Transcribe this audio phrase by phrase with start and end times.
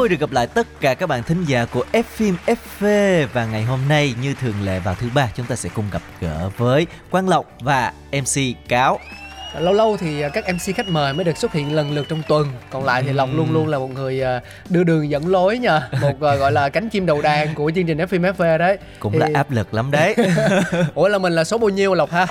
[0.00, 3.46] Vui được gặp lại tất cả các bạn thính giả của F phim FV và
[3.46, 6.50] ngày hôm nay như thường lệ vào thứ ba chúng ta sẽ cùng gặp gỡ
[6.56, 8.98] với Quang Lộc và MC Cáo.
[9.58, 12.48] lâu lâu thì các mc khách mời mới được xuất hiện lần lượt trong tuần.
[12.70, 15.88] Còn lại thì lộc luôn luôn là một người à, đưa đường dẫn lối nha
[16.00, 18.78] một à, gọi là cánh chim đầu đàn của chương trình fm fv đấy.
[18.98, 20.14] Cũng Thì- là áp lực lắm đấy.
[20.94, 22.26] ủa là mình là số bao nhiêu lộc ha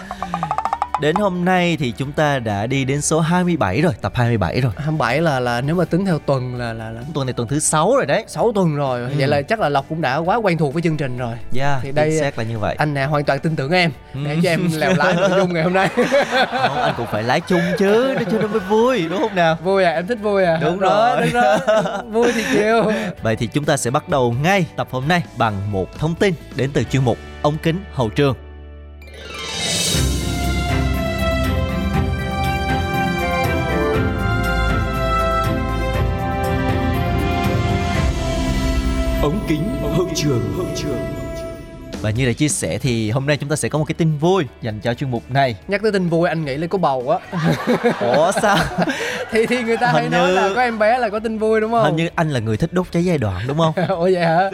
[1.02, 4.72] Đến hôm nay thì chúng ta đã đi đến số 27 rồi, tập 27 rồi.
[4.78, 7.60] 27 là là nếu mà tính theo tuần là là, là Tuần này tuần thứ
[7.60, 8.24] 6 rồi đấy.
[8.28, 9.10] 6 tuần rồi Ừ.
[9.18, 11.80] vậy là chắc là lộc cũng đã quá quen thuộc với chương trình rồi Yeah,
[11.84, 12.76] Thì đây- xác là như vậy.
[12.80, 14.40] anh nè hoàn toàn tin tưởng em để Ừ.
[14.44, 17.62] cho em lèo lái nội dung ngày hôm nay Không, anh cũng phải lái chung
[17.78, 19.58] chứ, để cho nó mới vui, đúng không nào?
[19.64, 21.22] vui à em thích vui à Đúng rồi.
[21.22, 21.58] đúng rồi
[22.12, 25.72] vui thì chiều Vậy thì chúng ta sẽ bắt đầu ngay tập hôm nay bằng
[25.72, 28.36] một thông tin đến từ chuyên mục ống kính hậu trường.
[39.22, 40.99] Ống kính hậu trường hậu trường.
[42.02, 44.18] Và như đã chia sẻ thì hôm nay chúng ta sẽ có một cái tin
[44.18, 45.56] vui dành cho chuyên mục này.
[45.68, 47.40] nhắc tới tin vui anh nghĩ là có bầu á
[48.02, 48.58] Ủa sao?
[49.32, 51.38] thì thì người ta hay Hình nói như- là có em bé là có tin
[51.38, 53.74] vui đúng không Hình như anh là người thích đốt cháy giai đoạn đúng không?
[53.90, 54.50] Ủa vậy hả?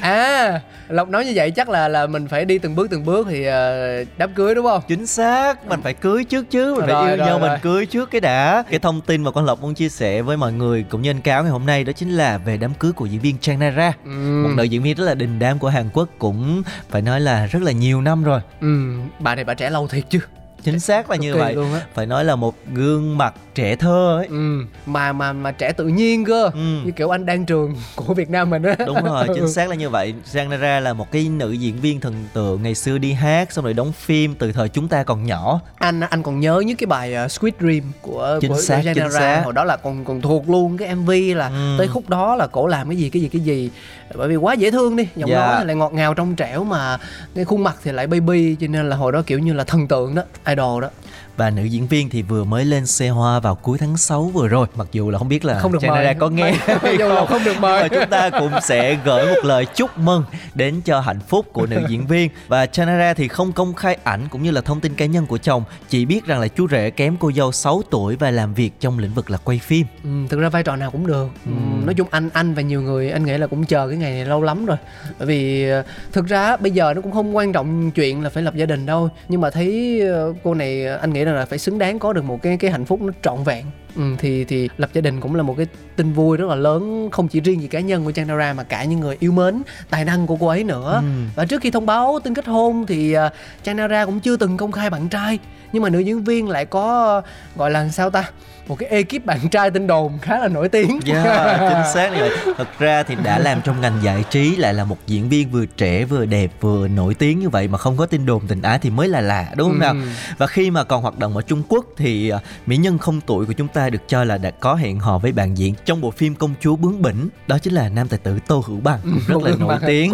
[0.00, 3.26] À, Lộc nói như vậy chắc là là mình phải đi từng bước từng bước
[3.30, 4.82] thì ờ, đám cưới đúng không?
[4.88, 7.48] Chính xác, mình phải cưới trước chứ, mình Rồi, phải yêu rồi, nhau rồi.
[7.50, 8.62] mình cưới trước cái đã.
[8.70, 11.20] Cái thông tin mà con Lộc muốn chia sẻ với mọi người cũng như anh
[11.20, 13.92] Cáo ngày hôm nay đó chính là về đám cưới của diễn viên Trang Nara.
[14.04, 14.10] Ừ.
[14.10, 17.46] Một nữ diễn viên rất là đình đám của Hàn Quốc cũng phải nói là
[17.46, 18.40] rất là nhiều năm rồi.
[18.60, 20.18] Ừ, bà này bà trẻ lâu thiệt chứ.
[20.62, 21.54] Chính xác là như vậy.
[21.54, 21.80] luôn á.
[21.94, 24.26] Phải nói là một gương mặt trẻ thơ ấy.
[24.26, 26.44] Ừ, mà mà mà trẻ tự nhiên cơ.
[26.54, 26.80] Ừ.
[26.84, 28.74] Như kiểu anh đang trường của Việt Nam mình á.
[28.86, 30.14] Đúng rồi, chính xác là như vậy.
[30.24, 33.64] Giang Nara là một cái nữ diễn viên thần tượng ngày xưa đi hát xong
[33.64, 35.60] rồi đóng phim từ thời chúng ta còn nhỏ.
[35.76, 38.94] Anh anh còn nhớ những cái bài ờ, Squid Dream của Chính của xác, Janara.
[38.94, 39.40] chính xác.
[39.44, 41.74] hồi đó là còn còn thuộc luôn cái MV là Ừ.
[41.78, 43.70] tới khúc đó là cổ làm cái gì cái gì cái gì
[44.14, 45.46] bởi vì quá dễ thương đi giọng Dạ.
[45.46, 46.98] nói lại ngọt ngào trong trẻo mà
[47.34, 49.88] cái khuôn mặt thì lại baby cho nên là hồi đó kiểu như là thần
[49.88, 50.90] tượng đó idol đó.
[51.36, 54.48] Và nữ diễn viên thì vừa mới lên xe hoa vào cuối tháng 6 vừa
[54.48, 54.66] rồi.
[54.76, 56.14] Mặc dù là không biết là không được mời.
[56.14, 56.52] Có nghe.
[56.66, 57.82] Hay dù là không được mời.
[57.82, 60.24] Và chúng ta cũng sẽ gửi một lời chúc mừng
[60.54, 62.30] đến cho hạnh phúc của nữ diễn viên.
[62.48, 65.38] Và Chanara thì không công khai ảnh cũng như là thông tin cá nhân của
[65.38, 68.72] chồng Chỉ biết rằng là chú rể kém cô dâu 6 tuổi và làm việc
[68.80, 69.86] trong lĩnh vực là quay phim.
[70.04, 71.28] Ừ, thực ra vai trò nào cũng được.
[71.46, 71.50] Ừ.
[71.84, 74.24] nói chung anh anh và nhiều người anh nghĩ là cũng chờ cái ngày này
[74.24, 74.76] lâu lắm rồi.
[75.18, 75.82] Bởi vì ờ,
[76.12, 78.86] thực ra bây giờ nó cũng không quan trọng chuyện là phải lập gia đình
[78.86, 79.08] đâu.
[79.28, 82.24] Nhưng mà thấy ờ, cô này anh nghĩ rằng là phải xứng đáng có được
[82.24, 83.64] một cái cái hạnh phúc nó trọn vẹn
[83.96, 87.08] ừ, thì thì lập gia đình cũng là một cái tin vui rất là lớn
[87.12, 89.62] không chỉ riêng gì cá nhân của Trang Dara mà cả những người yêu mến
[89.90, 91.08] tài năng của cô ấy nữa Ừ.
[91.36, 93.20] và trước khi thông báo tin kết hôn thì uh,
[93.62, 95.38] Trang Dara cũng chưa từng công khai bạn trai
[95.72, 97.22] nhưng mà nữ diễn viên lại có
[97.56, 98.30] gọi là sao ta
[98.68, 102.18] một cái ekip bạn trai tin đồn khá là nổi tiếng Yeah, chính xác như
[102.20, 102.30] vậy.
[102.56, 105.66] Thật ra thì đã làm trong ngành giải trí lại là một diễn viên vừa
[105.66, 108.78] trẻ vừa đẹp vừa nổi tiếng như vậy mà không có tin đồn tình ái
[108.78, 109.92] thì mới là lạ đúng không nào?
[109.92, 109.98] Ừ.
[110.38, 113.46] Và khi mà còn hoạt động ở Trung Quốc thì à, mỹ nhân không tuổi
[113.46, 116.10] của chúng ta được cho là đã có hẹn hò với bạn diễn trong bộ
[116.10, 119.20] phim Công chúa bướng bỉnh, đó chính là nam tài tử Tô Hữu Bằng cũng
[119.26, 120.12] rất là nổi tiếng.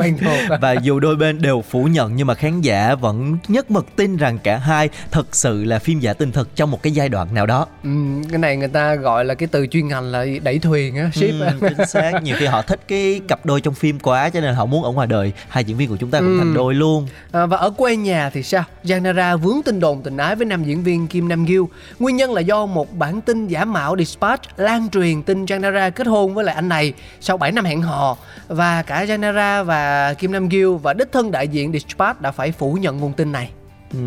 [0.60, 4.16] Và dù đôi bên đều phủ nhận nhưng mà khán giả vẫn nhất mực tin
[4.16, 7.34] rằng cả hai thật sự là phim giả tình thật trong một cái giai đoạn
[7.34, 7.66] nào đó.
[7.84, 7.90] ừ,
[8.30, 11.22] cái này người ta gọi là cái từ chuyên ngành là đẩy thuyền á ship
[11.22, 14.54] Ừ, chính xác nhiều khi họ thích cái cặp đôi trong phim quá cho nên
[14.54, 16.38] họ muốn ở ngoài đời hai diễn viên của chúng ta cũng Ừ.
[16.38, 18.64] thành đôi luôn À, và ở quê nhà thì sao?
[18.84, 21.60] Giang Nara vướng tin đồn tình ái với nam diễn viên Kim Nam Gil.
[21.98, 25.90] Nguyên nhân là do một bản tin giả mạo Dispatch lan truyền tin Giang Nara
[25.90, 28.16] kết hôn với lại anh này sau 7 năm hẹn hò
[28.48, 32.30] và cả Giang Nara và Kim Nam Gil và đích thân đại diện Dispatch đã
[32.30, 33.50] phải phủ nhận nguồn tin này.
[33.92, 33.98] Ừ.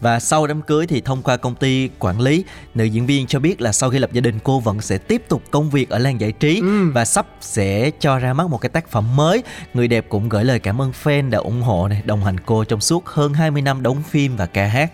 [0.00, 2.44] Và sau đám cưới thì thông qua công ty quản lý,
[2.74, 5.22] nữ diễn viên cho biết là sau khi lập gia đình cô vẫn sẽ tiếp
[5.28, 6.90] tục công việc ở làng giải trí Ừ.
[6.94, 9.42] và sắp sẽ cho ra mắt một cái tác phẩm mới.
[9.74, 12.64] Người đẹp cũng gửi lời cảm ơn fan đã ủng hộ này, đồng hành cô
[12.64, 14.92] trong suốt hơn 20 năm đóng phim và ca hát.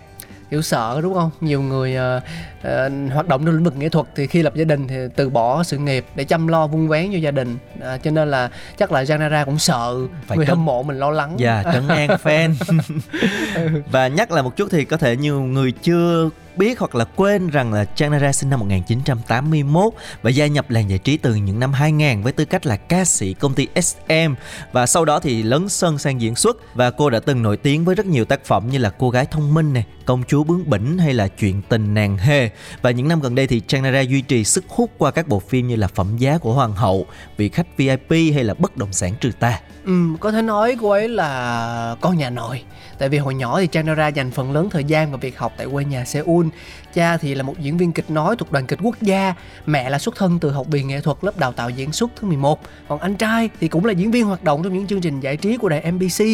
[0.51, 1.31] Kiểu sợ đúng không?
[1.41, 2.21] Nhiều người ờ,
[2.63, 5.29] ờ, hoạt động trong lĩnh vực nghệ thuật thì khi lập gia đình thì từ
[5.29, 7.57] bỏ sự nghiệp để chăm lo vun vén cho gia đình.
[7.81, 9.95] À, cho nên là chắc là Giang Nara cũng sợ
[10.27, 11.33] Phải người cân- hâm mộ mình lo lắng.
[11.37, 12.53] Dạ, trấn an fan.
[13.91, 17.49] và nhắc lại một chút thì có thể nhiều người chưa biết hoặc là quên
[17.49, 21.73] rằng là Chanara sinh năm 1981 và gia nhập làng giải trí từ những năm
[21.73, 24.33] 2000 với tư cách là ca sĩ công ty SM
[24.71, 27.85] và sau đó thì lấn sân sang diễn xuất và cô đã từng nổi tiếng
[27.85, 30.69] với rất nhiều tác phẩm như là Cô gái thông minh này, Công chúa bướng
[30.69, 32.49] bỉnh hay là Chuyện tình nàng hề.
[32.81, 35.67] Và những năm gần đây thì Chanara duy trì sức hút qua các bộ phim
[35.67, 37.05] như là Phẩm giá của hoàng hậu,
[37.37, 39.59] Vị khách VIP hay là Bất động sản trừ ta.
[39.85, 42.63] Ừ, có thể nói cô ấy là con nhà nội
[42.99, 45.67] tại vì hồi nhỏ thì Chanara dành phần lớn thời gian vào việc học tại
[45.71, 46.47] quê nhà Seoul
[46.93, 49.33] cha thì là một diễn viên kịch nói thuộc đoàn kịch quốc gia.
[49.65, 52.27] Mẹ là xuất thân từ học viện nghệ thuật lớp đào tạo diễn xuất thứ
[52.27, 55.19] 11 còn anh trai thì cũng là diễn viên hoạt động trong những chương trình
[55.19, 56.25] giải trí của đài MBC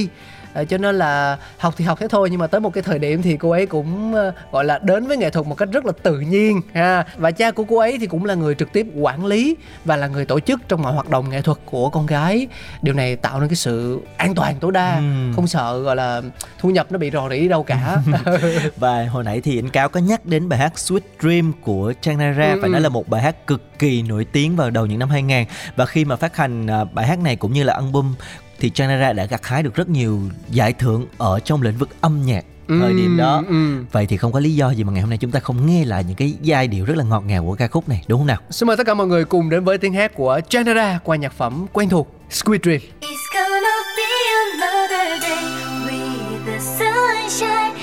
[0.56, 3.00] à, cho nên là học thì học thế thôi nhưng mà tới một cái thời
[3.00, 5.86] điểm thì cô ấy cũng uh, gọi là đến với nghệ thuật một cách rất
[5.86, 8.88] là tự nhiên ha và cha của cô ấy thì cũng là người trực tiếp
[8.96, 9.56] quản lý
[9.86, 12.48] và là người tổ chức trong mọi hoạt động nghệ thuật của con gái
[12.82, 15.34] điều này tạo nên cái sự an toàn tối đa uhm.
[15.36, 16.22] không sợ gọi là
[16.60, 17.98] thu nhập nó bị rò rỉ đâu cả
[18.78, 22.18] và hồi nãy thì anh cáo có nhắc đến bài hát Sweet Dream của Trang
[22.18, 22.60] Nara ừ.
[22.62, 25.46] phải nói là một bài hát cực kỳ nổi tiếng vào đầu những năm 2000
[25.76, 28.14] và khi mà phát hành bài hát này cũng như là album
[28.60, 32.22] thì Chanara đã gặt hái được rất nhiều giải thưởng ở trong lĩnh vực âm
[32.26, 33.44] nhạc thời ừ, điểm đó.
[33.48, 33.84] Ừ.
[33.92, 35.86] vậy thì không có lý do gì mà ngày hôm nay chúng ta không nghe
[35.86, 38.28] lại những cái giai điệu rất là ngọt ngào của ca khúc này đúng không
[38.28, 38.38] nào?
[38.50, 41.34] Xin mời tất cả mọi người cùng đến với tiếng hát của Chanara qua nhạc
[41.34, 44.10] phẩm quen thuộc Squid Dream It's gonna be
[44.54, 45.44] another day
[45.86, 47.75] with the sunshine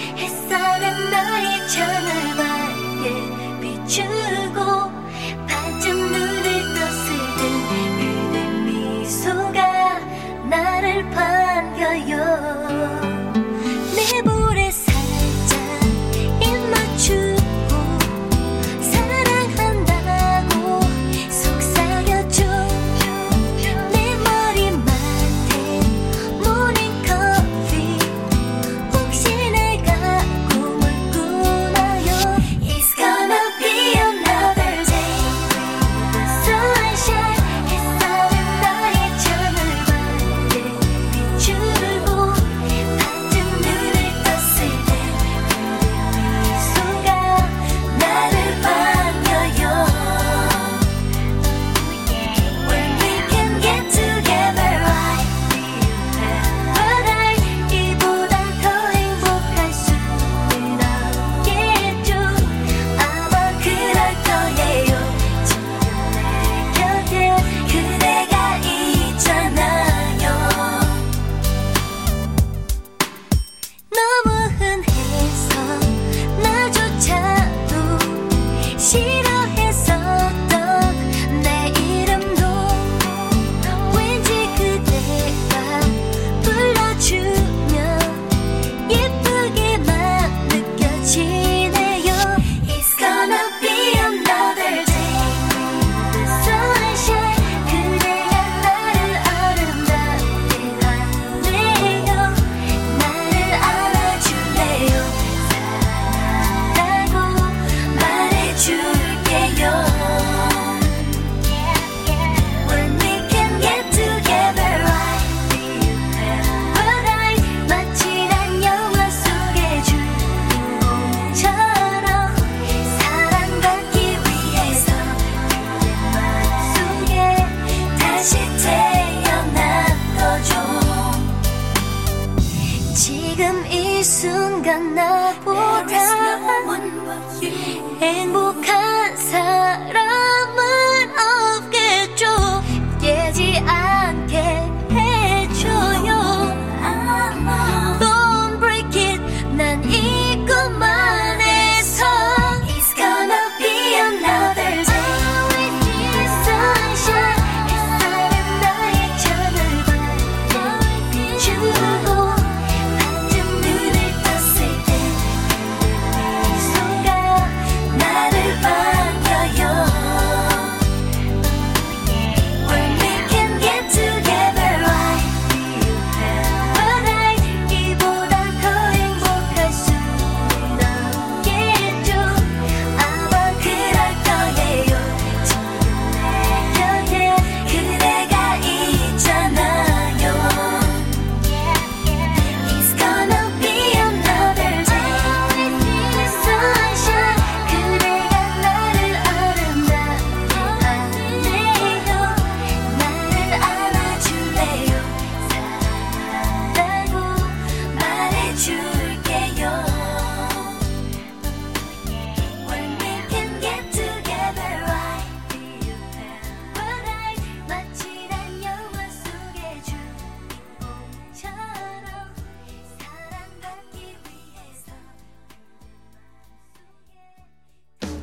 [11.83, 12.72] 加油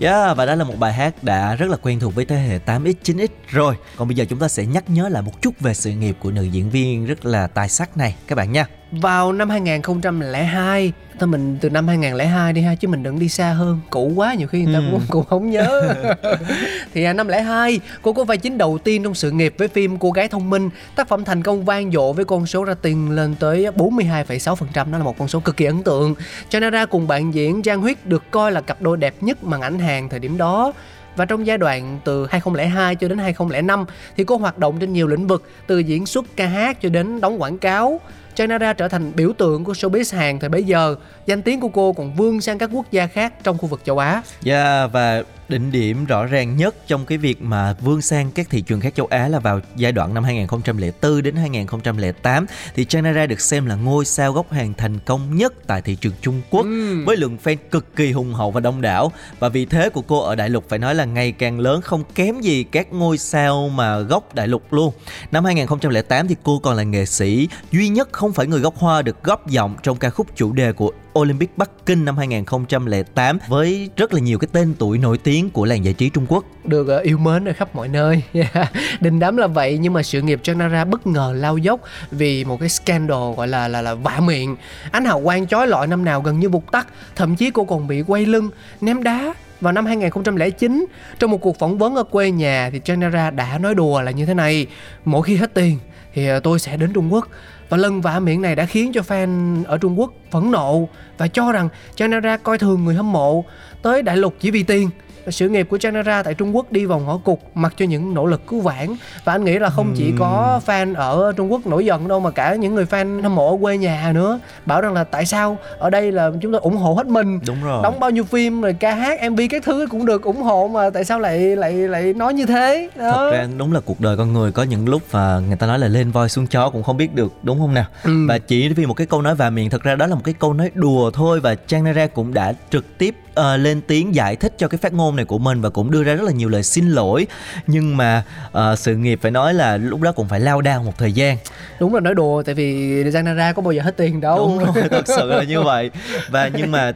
[0.01, 2.59] Yeah, và đó là một bài hát đã rất là quen thuộc với thế hệ
[2.65, 3.75] 8X, 9X rồi.
[3.95, 6.31] Còn bây giờ chúng ta sẽ nhắc nhớ lại một chút về sự nghiệp của
[6.31, 8.65] nữ diễn viên rất là tài sắc này các bạn nha.
[8.91, 13.49] Vào năm 2002 Thôi mình từ năm 2002 đi ha Chứ mình đừng đi xa
[13.51, 13.79] hơn.
[13.89, 14.85] Cũ quá nhiều khi người ta Ừ.
[14.91, 15.93] cũng, cũng không nhớ.
[16.93, 19.97] Thì à, năm 2002 Cô có vai chính đầu tiên trong sự nghiệp với phim
[19.97, 20.69] Cô gái thông minh.
[20.95, 25.03] Tác phẩm thành công vang dội với con số rating lên tới 42,6% Đó là
[25.03, 26.15] một con số cực kỳ ấn tượng.
[26.49, 29.79] Chanara cùng bạn diễn Giang Huyết được coi là cặp đôi đẹp nhất màn ảnh
[29.79, 30.73] hàng thời điểm đó.
[31.15, 33.85] Và trong giai đoạn từ 2002 cho đến 2005
[34.17, 37.21] thì cô hoạt động trên nhiều lĩnh vực từ diễn xuất ca hát cho đến
[37.21, 37.99] đóng quảng cáo.
[38.39, 40.95] Chanara trở thành biểu tượng của showbiz Hàn thời bấy giờ.
[41.25, 43.97] Danh tiếng của cô còn vươn sang các quốc gia khác trong khu vực châu
[43.97, 44.21] Á.
[44.45, 48.61] Yeah, và đỉnh điểm rõ ràng nhất trong cái việc mà vươn sang các thị
[48.61, 53.39] trường khác châu Á là vào giai đoạn năm 2004 đến 2008 thì Chanara được
[53.41, 56.65] xem là ngôi sao gốc Hàn thành công nhất tại thị trường Trung Quốc
[57.05, 60.19] với lượng fan cực kỳ hùng hậu và đông đảo và vị thế của cô
[60.19, 63.69] ở đại lục phải nói là ngày càng lớn không kém gì các ngôi sao
[63.69, 64.93] mà gốc đại lục luôn.
[65.31, 69.01] Năm 2008 thì cô còn là nghệ sĩ duy nhất không phải người gốc Hoa
[69.01, 73.89] được góp giọng trong ca khúc chủ đề của Olympic Bắc Kinh năm 2008 với
[73.97, 76.43] rất là nhiều cái tên tuổi nổi tiếng của làng giải trí Trung Quốc.
[76.63, 78.71] được ờ, yêu mến ở khắp mọi nơi Yeah.
[78.99, 81.79] đình đám là vậy, nhưng mà sự nghiệp Chanara bất ngờ lao dốc
[82.11, 84.55] vì một cái scandal gọi là là là vạ miệng
[84.91, 87.87] ánh hào quang chói lọi năm nào gần như vụt tắt, thậm chí cô còn
[87.87, 88.49] bị quay lưng,
[88.81, 90.85] ném đá vào năm 2009
[91.19, 94.25] trong một cuộc phỏng vấn ở quê nhà thì Chanara đã nói đùa là như
[94.25, 94.67] thế này,
[95.05, 95.77] mỗi khi hết tiền
[96.13, 97.27] thì ờ, tôi sẽ đến Trung Quốc.
[97.69, 101.27] Và lần vạ miệng này đã khiến cho fan ở Trung Quốc phẫn nộ và
[101.27, 103.45] cho rằng Chanara coi thường người hâm mộ
[103.81, 104.89] tới đại lục chỉ vì tiền
[105.31, 108.25] sự nghiệp của Chanara tại Trung Quốc đi vào ngõ cụt mặc cho những nỗ
[108.25, 108.95] lực cứu vãn.
[109.23, 112.31] Và anh nghĩ là không chỉ có fan ở Trung Quốc nổi giận đâu mà
[112.31, 114.39] cả những người fan hâm mộ ở quê nhà nữa.
[114.65, 115.57] Bảo rằng là tại sao?
[115.79, 117.39] Ở đây là chúng ta ủng hộ hết mình.
[117.47, 117.83] Đúng rồi.
[117.83, 120.89] đóng bao nhiêu phim rồi ca hát MV các thứ cũng được ủng hộ mà
[120.89, 122.89] tại sao lại lại lại nói như thế?
[122.95, 123.11] Đó.
[123.11, 125.79] Thật ra đúng là cuộc đời con người có những lúc và người ta nói
[125.79, 127.85] là lên voi xuống chó cũng không biết được đúng không nào?
[128.03, 128.11] Ừ.
[128.27, 130.33] và chỉ vì một cái câu nói và miệng thật ra đó là một cái
[130.39, 134.35] câu nói đùa thôi và Trang Nara cũng đã trực tiếp ờ, lên tiếng giải
[134.35, 136.49] thích cho cái phát ngôn này của mình và cũng đưa ra rất là nhiều
[136.49, 137.27] lời xin lỗi.
[137.67, 140.97] Nhưng mà ờ, sự nghiệp phải nói là lúc đó cũng phải lao đao một
[140.97, 141.37] thời gian.
[141.79, 144.37] Đúng là nói đùa tại vì Zanara có bao giờ hết tiền đâu.
[144.37, 145.91] Đúng rồi thật sự là như vậy.
[146.29, 146.91] Và nhưng mà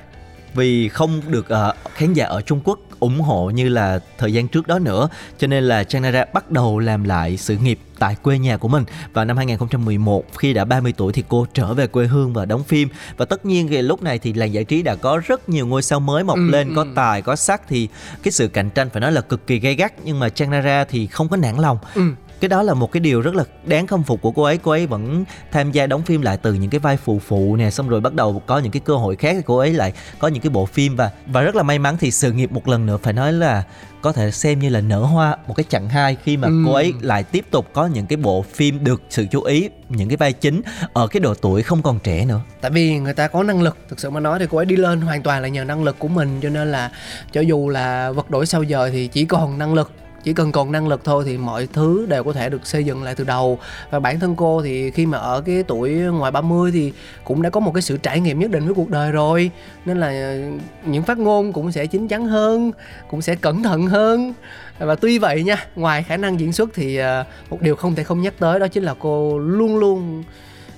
[0.53, 4.47] vì không được ờ, khán giả ở Trung Quốc ủng hộ như là thời gian
[4.47, 5.09] trước đó nữa.
[5.37, 8.83] Cho nên là Chanara bắt đầu làm lại sự nghiệp tại quê nhà của mình.
[9.13, 12.63] Vào năm 2011 khi đã 30 tuổi thì cô trở về quê hương và đóng
[12.63, 12.89] phim.
[13.17, 15.81] Và tất nhiên thì lúc này thì làng giải trí đã có rất nhiều ngôi
[15.83, 16.87] sao mới mọc Ừ, lên có ừ.
[16.95, 17.61] tài có sắc.
[17.67, 17.87] Thì
[18.23, 19.93] cái sự cạnh tranh phải nói là cực kỳ gay gắt.
[20.03, 21.77] Nhưng mà Chanara thì không có nản lòng.
[21.95, 22.01] Ừ.
[22.43, 24.57] cái đó là một cái điều rất là đáng khâm phục của cô ấy.
[24.57, 27.69] Cô ấy vẫn tham gia đóng phim lại từ những cái vai phụ phụ nè
[27.69, 29.35] xong rồi bắt đầu có những cái cơ hội khác.
[29.45, 32.11] Cô ấy lại có những cái bộ phim và và rất là may mắn thì
[32.11, 33.63] sự nghiệp một lần nữa phải nói là
[34.01, 36.63] có thể xem như là nở hoa một cái chặng hai khi mà Ừ.
[36.65, 40.09] cô ấy lại tiếp tục có những cái bộ phim được sự chú ý những
[40.09, 40.61] cái vai chính
[40.93, 42.39] ở cái độ tuổi không còn trẻ nữa.
[42.61, 44.75] Tại vì người ta có năng lực thực sự mà nói thì cô ấy đi
[44.75, 46.39] lên hoàn toàn là nhờ năng lực của mình.
[46.41, 46.91] Cho nên là
[47.31, 49.91] cho dù là vật đổi sau giờ thì chỉ còn năng lực
[50.23, 53.03] chỉ cần còn năng lực thôi thì mọi thứ đều có thể được xây dựng
[53.03, 53.59] lại từ đầu.
[53.89, 57.49] Và bản thân cô thì khi mà ở cái tuổi ngoài 30 thì cũng đã
[57.49, 59.51] có một cái sự trải nghiệm nhất định với cuộc đời rồi.
[59.85, 60.37] Nên là ờ,
[60.85, 62.71] những phát ngôn cũng sẽ chín chắn hơn,
[63.09, 64.33] cũng sẽ cẩn thận hơn.
[64.79, 68.03] Và tuy vậy nha, ngoài khả năng diễn xuất thì ờ, một điều không thể
[68.03, 70.23] không nhắc tới đó chính là cô luôn luôn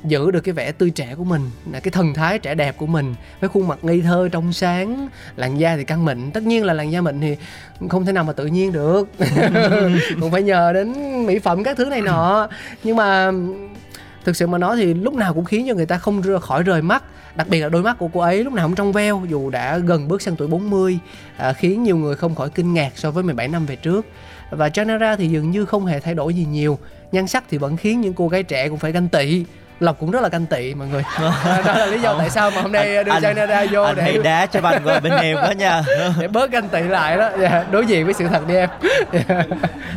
[0.08, 2.86] giữ được cái vẻ tươi trẻ của mình là cái thần thái trẻ đẹp của
[2.86, 6.32] mình với khuôn mặt ngây thơ trong sáng làn da thì căng mịn.
[6.32, 7.38] Tất nhiên là làn da mịn thì
[7.90, 9.10] không thể nào mà tự nhiên được.
[10.22, 10.94] Cũng phải nhờ đến
[11.26, 12.48] mỹ phẩm các thứ này nọ.
[12.84, 13.32] Nhưng mà
[14.26, 16.64] thực sự mà nói thì lúc nào cũng khiến cho người ta không rời khỏi
[16.64, 17.04] rời mắt.
[17.36, 19.78] Đặc biệt là đôi mắt của cô ấy lúc nào cũng trong veo dù đã
[19.78, 21.00] gần bước sang tuổi 40
[21.38, 24.06] à, khiến nhiều người không khỏi kinh ngạc so với 17 năm về trước.
[24.50, 26.80] Và Janara thì dường như không hề thay đổi gì nhiều.
[27.12, 29.46] Nhan sắc thì vẫn khiến những cô gái trẻ cũng phải ganh tị
[29.80, 31.04] Lộc cũng rất là ganh tị mọi người.
[31.66, 34.18] Đó là lý do tại sao mà hôm nay đưa Janara vô anh để hay
[34.18, 35.84] đá cho banh qua bên em đó nha.
[36.20, 37.30] Để bớt ganh tị lại đó.
[37.40, 38.70] Dạ, đối diện với sự thật đi em.
[39.12, 39.44] Dạ.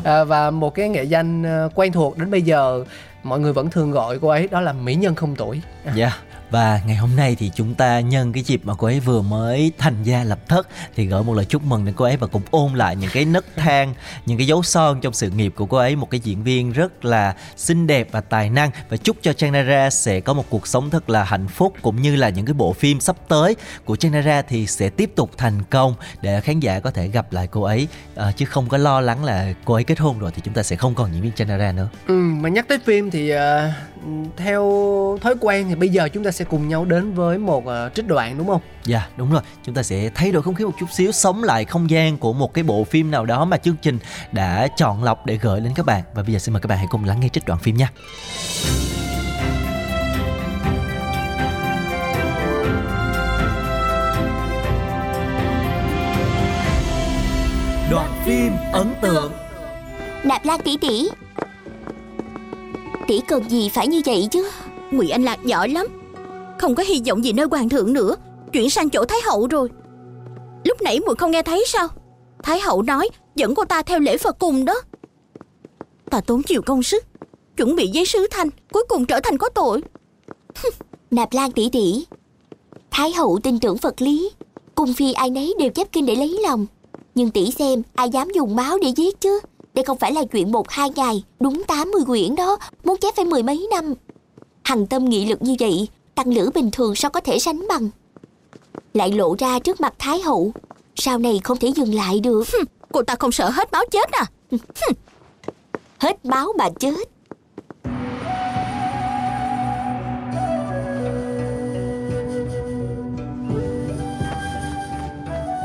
[0.04, 2.84] à, và một cái nghệ danh ờ, quen thuộc đến bây giờ
[3.22, 5.60] mọi người vẫn thường gọi cô ấy đó là mỹ nhân không tuổi.
[5.94, 6.12] Dạ
[6.50, 9.72] và ngày hôm nay thì chúng ta nhân cái dịp mà cô ấy vừa mới
[9.78, 12.42] thành gia lập thất Thì gửi một lời chúc mừng đến cô ấy và cũng
[12.50, 13.94] ôn lại những cái nấc thang
[14.26, 17.04] Những cái dấu son trong sự nghiệp của cô ấy Một cái diễn viên rất
[17.04, 18.70] là xinh đẹp và tài năng.
[18.88, 22.16] Và chúc cho Chanara sẽ có một cuộc sống thật là hạnh phúc Cũng như
[22.16, 25.94] là những cái bộ phim sắp tới của Chanara thì sẽ tiếp tục thành công
[26.22, 27.88] Để khán giả có thể gặp lại cô ấy.
[28.16, 30.62] À, Chứ không có lo lắng là cô ấy kết hôn rồi thì chúng ta
[30.62, 31.88] sẽ không còn diễn viên Chanara nữa.
[32.06, 33.40] Ừ, mà nhắc tới phim thì uh,
[34.36, 34.62] theo
[35.20, 38.06] thói quen thì bây giờ chúng ta sẽ cùng nhau đến với một uh, trích
[38.06, 38.60] đoạn đúng không?
[38.84, 39.42] Dạ đúng rồi.
[39.64, 42.32] Chúng ta sẽ thay đổi không khí một chút xíu Sống lại không gian của
[42.32, 43.98] một cái bộ phim nào đó Mà chương trình
[44.32, 46.02] đã chọn lọc để gửi đến các bạn.
[46.14, 47.90] Và bây giờ xin mời các bạn hãy cùng lắng nghe trích đoạn phim nha.
[57.90, 59.32] Đoạn phim ấn tượng.
[60.24, 61.08] Nạp Lan tỷ tỷ
[63.08, 64.50] Tỷ cần gì phải như vậy chứ?
[64.90, 65.86] Ngụy Anh Lạc giỏi lắm.
[66.58, 68.16] Không có hy vọng gì nơi hoàng thượng nữa.
[68.52, 69.68] Chuyển sang chỗ Thái hậu rồi.
[70.64, 71.88] Lúc nãy muội không nghe thấy sao?
[72.42, 74.74] Thái hậu nói dẫn cô ta theo lễ Phật cùng đó.
[76.10, 77.04] Ta tốn nhiều công sức
[77.56, 79.82] Chuẩn bị giấy sứ thanh Cuối cùng trở thành có tội.
[81.10, 82.06] Nạp Lan tỷ tỷ.
[82.90, 84.30] Thái hậu tin tưởng Phật lý
[84.74, 86.66] Cung phi ai nấy đều chép kinh để lấy lòng.
[87.14, 89.40] Nhưng tỷ xem ai dám dùng máu để giết chứ
[89.78, 91.24] Đây không phải là chuyện một hai ngày.
[91.40, 92.58] Đúng 80 quyển đó.
[92.84, 93.94] Muốn chép phải mười mấy năm.
[94.64, 97.88] Hằng tâm nghị lực như vậy Tăng lữ bình thường sao có thể sánh bằng?
[98.94, 100.52] Lại lộ ra trước mặt Thái hậu.
[100.94, 102.44] Sau này không thể dừng lại được.
[102.92, 104.26] Cô ta không sợ hết máu chết à?
[105.98, 107.08] Hết máu mà chết.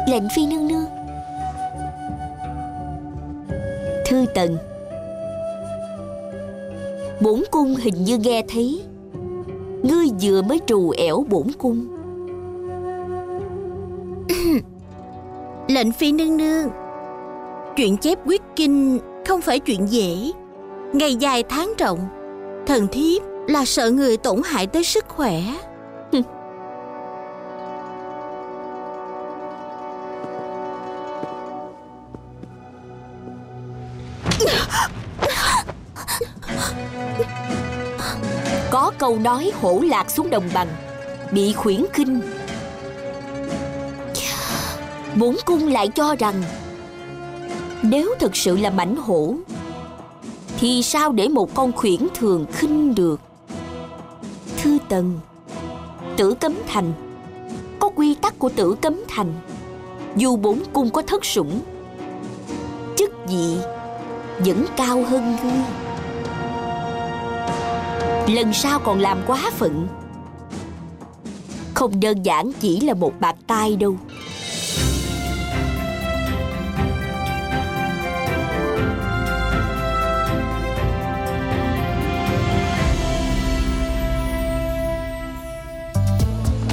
[0.07, 0.82] Lệnh phi nương nương
[4.13, 4.57] Thư tần.
[7.21, 8.81] Bổn cung hình như nghe thấy.
[9.83, 11.87] Ngươi vừa mới trù ẻo bổn cung.
[15.67, 16.69] Lệnh phi nương nương,
[17.75, 20.31] Chuyện chép quyết kinh không phải chuyện dễ.
[20.93, 21.99] Ngày dài tháng rộng
[22.67, 25.41] Thần thiếp là sợ người tổn hại tới sức khỏe.
[39.03, 40.67] Câu nói hổ lạc xuống đồng bằng,
[41.31, 42.21] Bị khuyển kinh
[45.15, 46.43] bốn cung lại cho rằng,
[47.81, 49.35] Nếu thực sự là mảnh hổ,
[50.59, 53.21] Thì sao để một con khuyển thường khinh được?
[54.57, 55.19] Thư tần,
[56.17, 56.93] Tử cấm thành.
[57.79, 59.33] Có quy tắc của tử cấm thành,
[60.15, 61.61] Dù bốn cung có thất sủng,
[62.97, 63.55] Chức vị
[64.39, 65.82] Vẫn cao hơn ngươi
[68.27, 69.87] lần sau còn làm quá phận.
[71.73, 73.95] Không đơn giản chỉ là một bạc tai đâu.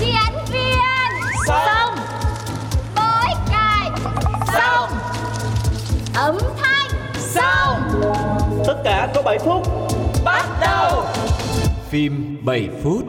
[0.00, 0.78] Đi ánh viên
[1.46, 1.94] Xong
[2.96, 3.90] Bói cài
[4.46, 4.90] Xong
[6.14, 8.02] Ấm thanh Xong
[8.66, 9.66] Tất cả có 7 phút.
[10.24, 11.04] Bắt đầu
[11.90, 13.02] Phim 7 phút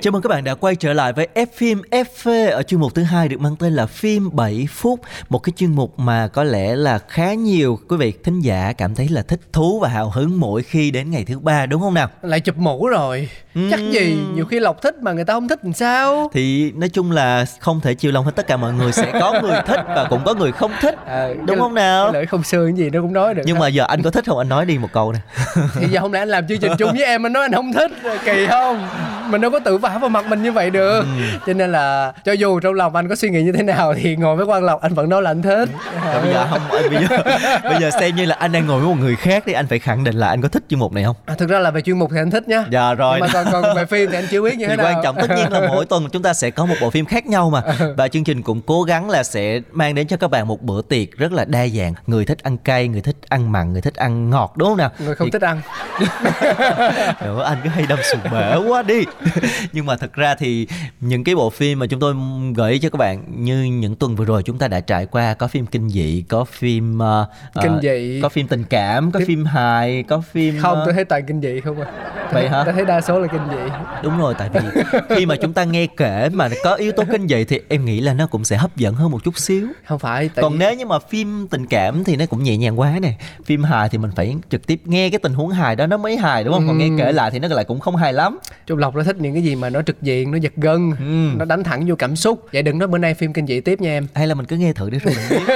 [0.00, 2.94] Chào mừng các bạn đã quay trở lại với F phim FV ở chuyên mục
[2.94, 6.44] thứ hai được mang tên là phim 7 phút, một cái chuyên mục mà có
[6.44, 10.10] lẽ là khá nhiều quý vị thính giả cảm thấy là thích thú và hào
[10.10, 12.08] hứng mỗi khi đến ngày thứ ba đúng không nào?
[12.22, 13.28] Lại chụp mũ rồi
[13.70, 16.88] Chắc gì nhiều khi Lộc thích mà người ta không thích làm sao Thì nói
[16.88, 19.80] chung là không thể chiều lòng hết tất cả mọi người sẽ có người thích
[19.86, 21.06] và cũng có người không thích.
[21.06, 22.12] à, Đúng cái- không nào?
[22.12, 24.38] lời không xương gì nó cũng nói được Nhưng mà giờ anh có thích không?
[24.38, 25.18] Anh nói đi một câu nè.
[25.80, 27.72] thì giờ hôm nay anh làm chương trình chung với em anh nói anh không
[27.72, 27.90] thích
[28.24, 28.86] kỳ không?
[29.30, 31.00] Mình đâu có tự vả vào mặt mình như vậy được.
[31.00, 31.06] Ừ.
[31.46, 34.16] cho nên là cho dù trong lòng anh có suy nghĩ như thế nào thì
[34.16, 35.68] ngồi với quan lộc anh vẫn nói là anh thích.
[36.12, 37.18] Rồi bây giờ không bây giờ
[37.64, 39.78] bây giờ xem như là anh đang ngồi với một người khác đi anh phải
[39.78, 41.16] khẳng định là anh có thích chuyên mục này không?
[41.26, 43.18] à, thực ra là về chuyên mục thì anh thích nhá Dạ rồi.
[43.22, 44.86] Nhưng mà còn còn về phim thì anh chưa biết như thì thế nào.
[44.86, 47.26] quan trọng tất nhiên là mỗi tuần chúng ta sẽ có một bộ phim khác
[47.26, 47.62] nhau mà.
[47.96, 50.82] Và chương trình cũng cố gắng là sẽ mang đến cho các bạn một bữa
[50.82, 51.94] tiệc rất là đa dạng.
[52.06, 54.90] Người thích ăn cay người thích ăn mặn người thích ăn ngọt đúng không nào?
[54.98, 55.60] Người không Thì- thích ăn.
[57.20, 59.04] Ơi, anh cứ hay đâm sụp bể quá đi
[59.72, 60.66] nhưng mà thật ra thì
[61.00, 62.14] những cái bộ phim mà chúng tôi
[62.56, 65.48] gửi cho các bạn như những tuần vừa rồi chúng ta đã trải qua có
[65.48, 67.26] phim kinh dị có phim ờ,
[67.62, 68.20] Kinh dị.
[68.22, 71.22] có phim tình cảm có Kinh- phim hài có phim không ờ, tôi thấy toàn
[71.26, 71.86] kinh dị không à
[72.32, 72.62] Vậy hả?
[72.64, 74.60] tôi thấy đa số là kinh dị Đúng rồi, tại vì
[75.16, 78.00] khi mà chúng ta nghe kể mà có yếu tố kinh dị thì em nghĩ
[78.00, 79.68] là nó cũng sẽ hấp dẫn hơn một chút xíu.
[79.86, 82.80] không phải tại Còn nếu như mà phim tình cảm thì nó cũng nhẹ nhàng
[82.80, 83.14] quá nè.
[83.44, 86.16] Phim hài thì mình phải trực tiếp nghe cái tình huống hài đó nó mới
[86.16, 86.66] hài đúng không?
[86.66, 88.33] Còn nghe kể lại thì nó lại cũng không hài lắm.
[88.66, 91.36] Trung Lộc nó thích những cái gì mà nó trực diện nó giật gân Ừ.
[91.38, 93.80] nó đánh thẳng vô cảm xúc vậy đừng nói bữa nay phim kinh dị tiếp
[93.80, 95.54] nha em Hay là mình cứ nghe thử đi rồi mình biết.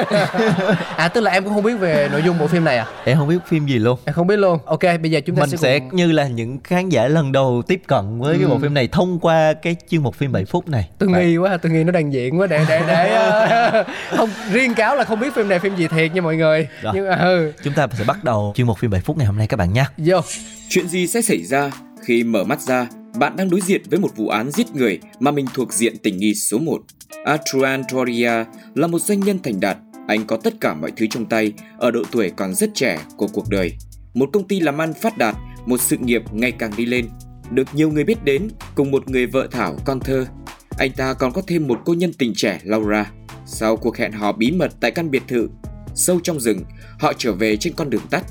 [0.96, 3.18] à tức là em cũng không biết về nội dung bộ phim này à em
[3.18, 3.98] không biết phim gì luôn.
[4.04, 6.58] em không biết luôn ok bây giờ chúng ta Mình sẽ cùng- như là những
[6.64, 8.58] khán giả lần đầu tiếp cận với cái bộ Ừ.
[8.62, 10.88] phim này thông qua cái chuyên mục phim 7 phút này.
[10.98, 13.84] tôi Và- nghi quá tôi nghi nó đang diễn quá để để để ờ,
[14.16, 16.92] không riêng cáo là không biết phim này phim gì thiệt nha mọi người Rồi.
[16.96, 19.36] nhưng mà ừ Chúng ta sẽ bắt đầu chuyên mục phim 7 phút ngày hôm
[19.38, 19.84] nay các bạn nhé.
[19.96, 20.20] vô
[20.68, 21.70] Chuyện gì sẽ xảy ra
[22.08, 25.30] khi mở mắt ra, bạn đang đối diện với một vụ án giết người mà
[25.30, 26.78] mình thuộc diện tình nghi số 1.
[27.24, 28.44] Adrian Doria
[28.74, 29.76] là một doanh nhân thành đạt.
[30.06, 33.26] Anh có tất cả mọi thứ trong tay ở độ tuổi còn rất trẻ của
[33.26, 33.72] cuộc đời.
[34.14, 37.08] Một công ty làm ăn phát đạt, một sự nghiệp ngày càng đi lên.
[37.50, 40.26] Được nhiều người biết đến cùng một người vợ Thảo con thơ.
[40.78, 43.12] Anh ta còn có thêm một cô nhân tình trẻ Laura.
[43.46, 45.48] Sau cuộc hẹn hò bí mật tại căn biệt thự,
[45.94, 46.64] sâu trong rừng,
[46.98, 48.24] họ trở về trên con đường tắt.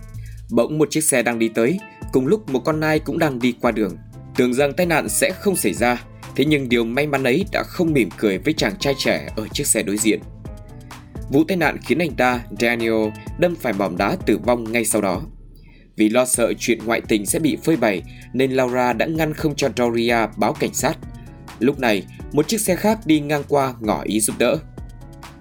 [0.52, 1.80] Bỗng một chiếc xe đang đi tới,
[2.18, 3.98] cùng lúc một con nai cũng đang đi qua đường.
[4.36, 6.04] Tưởng rằng tai nạn sẽ không xảy ra,
[6.36, 9.48] thế nhưng điều may mắn ấy đã không mỉm cười với chàng trai trẻ ở
[9.48, 10.20] chiếc xe đối diện.
[11.32, 15.02] Vụ tai nạn khiến anh ta, Daniel, đâm phải mỏm đá tử vong ngay sau
[15.02, 15.22] đó.
[15.96, 18.04] Vì lo sợ chuyện ngoại tình sẽ bị phơi bày
[18.34, 20.98] nên Laura đã ngăn không cho Doria báo cảnh sát.
[21.60, 24.58] Lúc này, một chiếc xe khác đi ngang qua ngỏ ý giúp đỡ.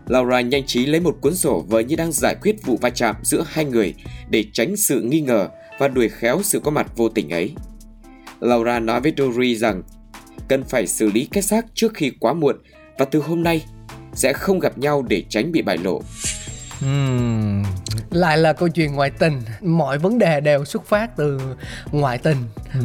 [0.07, 3.17] Laura nhanh trí lấy một cuốn sổ vờ như đang giải quyết vụ va chạm
[3.23, 3.95] giữa hai người
[4.31, 7.55] để tránh sự nghi ngờ và đuổi khéo sự có mặt vô tình ấy.
[8.41, 9.83] Laura nói với Dory rằng
[10.49, 12.57] cần phải xử lý cái xác trước khi quá muộn
[12.99, 13.65] và từ hôm nay
[14.15, 16.03] sẽ không gặp nhau để tránh bị bại lộ.
[16.85, 17.63] Uhm,
[18.11, 21.41] lại là câu chuyện ngoại tình mọi vấn đề đều xuất phát từ
[21.93, 22.37] ngoại tình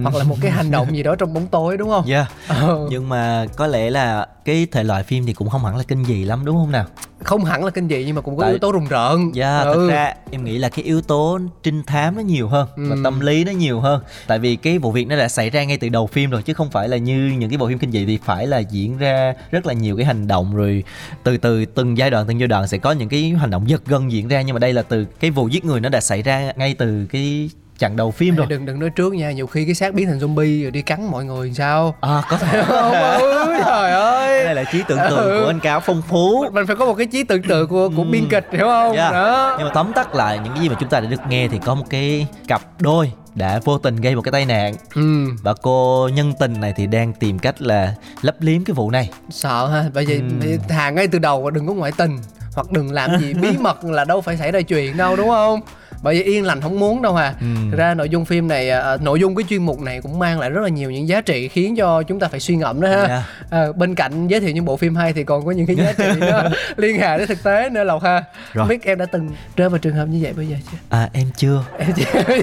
[0.04, 2.28] hoặc là một cái hành động gì đó trong bóng tối đúng không yeah.
[2.48, 2.88] Ờ.
[2.90, 6.06] Nhưng mà có lẽ là cái thể loại phim thì cũng không hẳn là kinh
[6.06, 6.86] dị lắm đúng không nào?
[7.32, 9.60] Không hẳn là kinh dị nhưng mà cũng có Tại- yếu tố rùng rợn Dạ,
[9.60, 9.74] Ừ.
[9.74, 13.02] thật ra em nghĩ là cái yếu tố trinh thám nó nhiều hơn và Ừ.
[13.04, 14.02] tâm lý nó nhiều hơn.
[14.28, 16.54] Tại vì cái vụ việc nó đã xảy ra ngay từ đầu phim rồi chứ
[16.54, 19.34] không phải là như những cái bộ phim kinh dị thì phải là diễn ra
[19.52, 20.84] rất là nhiều cái hành động rồi
[21.24, 23.82] từ từ từng giai đoạn từng giai đoạn sẽ có những cái hành động giật
[23.86, 26.22] gân diễn ra nhưng mà đây là từ cái vụ giết người nó đã xảy
[26.22, 27.50] ra ngay từ cái
[27.82, 28.48] chặng đầu phim rồi.
[28.50, 31.06] đừng đừng nói trước nha nhiều khi cái xác biến thành zombie rồi đi cắn
[31.12, 34.98] mọi người thì sao À có thể không ơi trời ơi đây là trí tưởng
[35.10, 35.42] tượng Ừ.
[35.44, 36.46] của anh cáo phong phú.
[36.54, 39.14] mình phải có một cái trí tưởng tượng của của biên kịch hiểu không Yeah.
[39.14, 41.48] đó Nhưng mà tóm tắt lại những cái gì mà chúng ta đã được nghe
[41.48, 45.26] thì có một cái cặp đôi đã vô tình gây một cái tai nạn ừ
[45.44, 49.10] và cô nhân tình này thì đang tìm cách là lấp liếm cái vụ này
[49.30, 50.58] sợ ha bởi vì Ừ.
[50.70, 52.18] thà ngay từ đầu đừng có ngoại tình
[52.56, 55.60] hoặc đừng làm gì bí mật là đâu phải xảy ra chuyện đâu đúng không
[56.04, 57.46] bởi vì yên lành không muốn đâu hà Ừ.
[57.72, 60.40] Thực ra nội dung phim này à, nội dung cái chuyên mục này cũng mang
[60.40, 62.90] lại rất là nhiều những giá trị khiến cho chúng ta phải suy ngẫm đó
[62.90, 63.24] ha Dạ.
[63.50, 65.94] à, bên cạnh giới thiệu những bộ phim hay thì còn có những cái giá
[65.98, 66.44] trị nó
[66.78, 68.62] liên hệ đến thực tế nữa lộc ha Rồi.
[68.64, 71.10] không biết em đã từng rơi vào trường hợp như vậy bao giờ chưa à
[71.14, 72.22] em chưa em chưa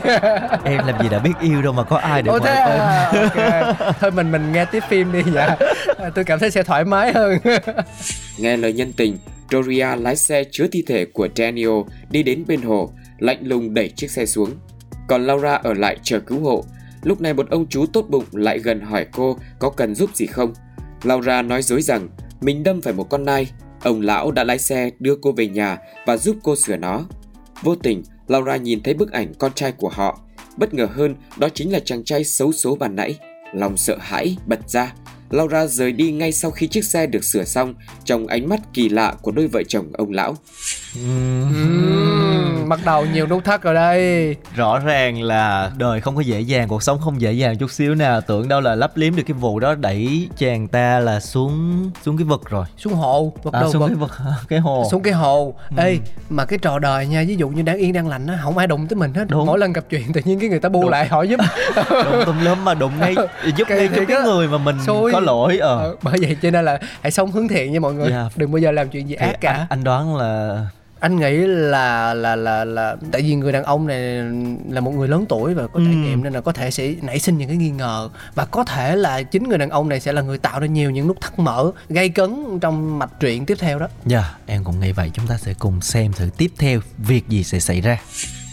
[0.64, 3.76] em làm gì đã biết yêu đâu mà có ai để ngoại thế à, ok.
[4.00, 5.56] Thôi mình mình nghe tiếp phim đi dạ.
[5.98, 7.38] À, Tôi cảm thấy sẽ thoải mái hơn.
[8.38, 9.18] Nghe lời nhân tình,
[9.50, 11.70] Doria lái xe chứa thi thể của Daniel
[12.10, 14.50] đi đến bên hồ, lạnh lùng đẩy chiếc xe xuống.
[15.08, 16.64] Còn Laura ở lại chờ cứu hộ.
[17.02, 20.26] Lúc này một ông chú tốt bụng lại gần hỏi cô có cần giúp gì
[20.26, 20.52] không.
[21.02, 22.08] Laura nói dối rằng
[22.40, 23.50] mình đâm phải một con nai.
[23.82, 27.04] Ông lão đã lái xe đưa cô về nhà và giúp cô sửa nó.
[27.62, 30.20] Vô tình, Laura nhìn thấy bức ảnh con trai của họ.
[30.56, 33.18] Bất ngờ hơn, đó chính là chàng trai xấu số bàn nãy.
[33.52, 34.94] Lòng sợ hãi bật ra.
[35.30, 38.88] Laura rời đi ngay sau khi chiếc xe được sửa xong trong ánh mắt kỳ
[38.88, 40.36] lạ của đôi vợ chồng ông lão.
[40.94, 44.36] Ừm, bắt đầu nhiều nút thắt rồi đây.
[44.54, 47.94] rõ ràng là đời không có dễ dàng cuộc sống không dễ dàng chút xíu
[47.94, 51.90] nào tưởng đâu là lấp liếm được cái vụ đó đẩy chàng ta là xuống
[52.04, 54.10] xuống cái vực rồi Xuống hồ, bắt à, đầu xuống bật- cái vực
[54.48, 55.54] cái hồ xuống cái hồ.
[55.76, 55.98] Ê,
[56.30, 58.66] mà cái trò đời nha, ví dụ như đang yên đang lành á, không ai
[58.66, 59.24] đụng tới mình hết.
[59.28, 59.46] Đúng.
[59.46, 61.40] Mỗi lần gặp chuyện tự nhiên cái người ta bu lại hỏi giúp.
[61.90, 63.14] đụng tùm lum mà đụng ngay
[63.56, 65.12] giúp Cái- ngay cái cái, người mà mình Xui.
[65.12, 67.94] có lỗi ờ Ờ, bởi vậy cho nên là hãy sống hướng thiện nha mọi
[67.94, 68.10] người.
[68.10, 68.28] Dạ.
[68.36, 69.52] Đừng bao giờ làm chuyện gì Thì ác cả.
[69.52, 70.60] anh, anh đoán là
[71.00, 74.00] anh nghĩ là là là là tại vì người đàn ông này
[74.70, 75.96] là một người lớn tuổi và có trải Ừ.
[75.98, 78.08] nghiệm nên là có thể sẽ nảy sinh những cái nghi ngờ.
[78.34, 80.90] Và có thể là chính người đàn ông này sẽ là người tạo ra nhiều
[80.90, 83.88] những nút thắt mở gây cấn trong mạch truyện tiếp theo đó.
[84.06, 85.10] Dạ em cũng nghĩ vậy.
[85.14, 87.98] Chúng ta sẽ cùng xem thử tiếp theo việc gì sẽ xảy ra.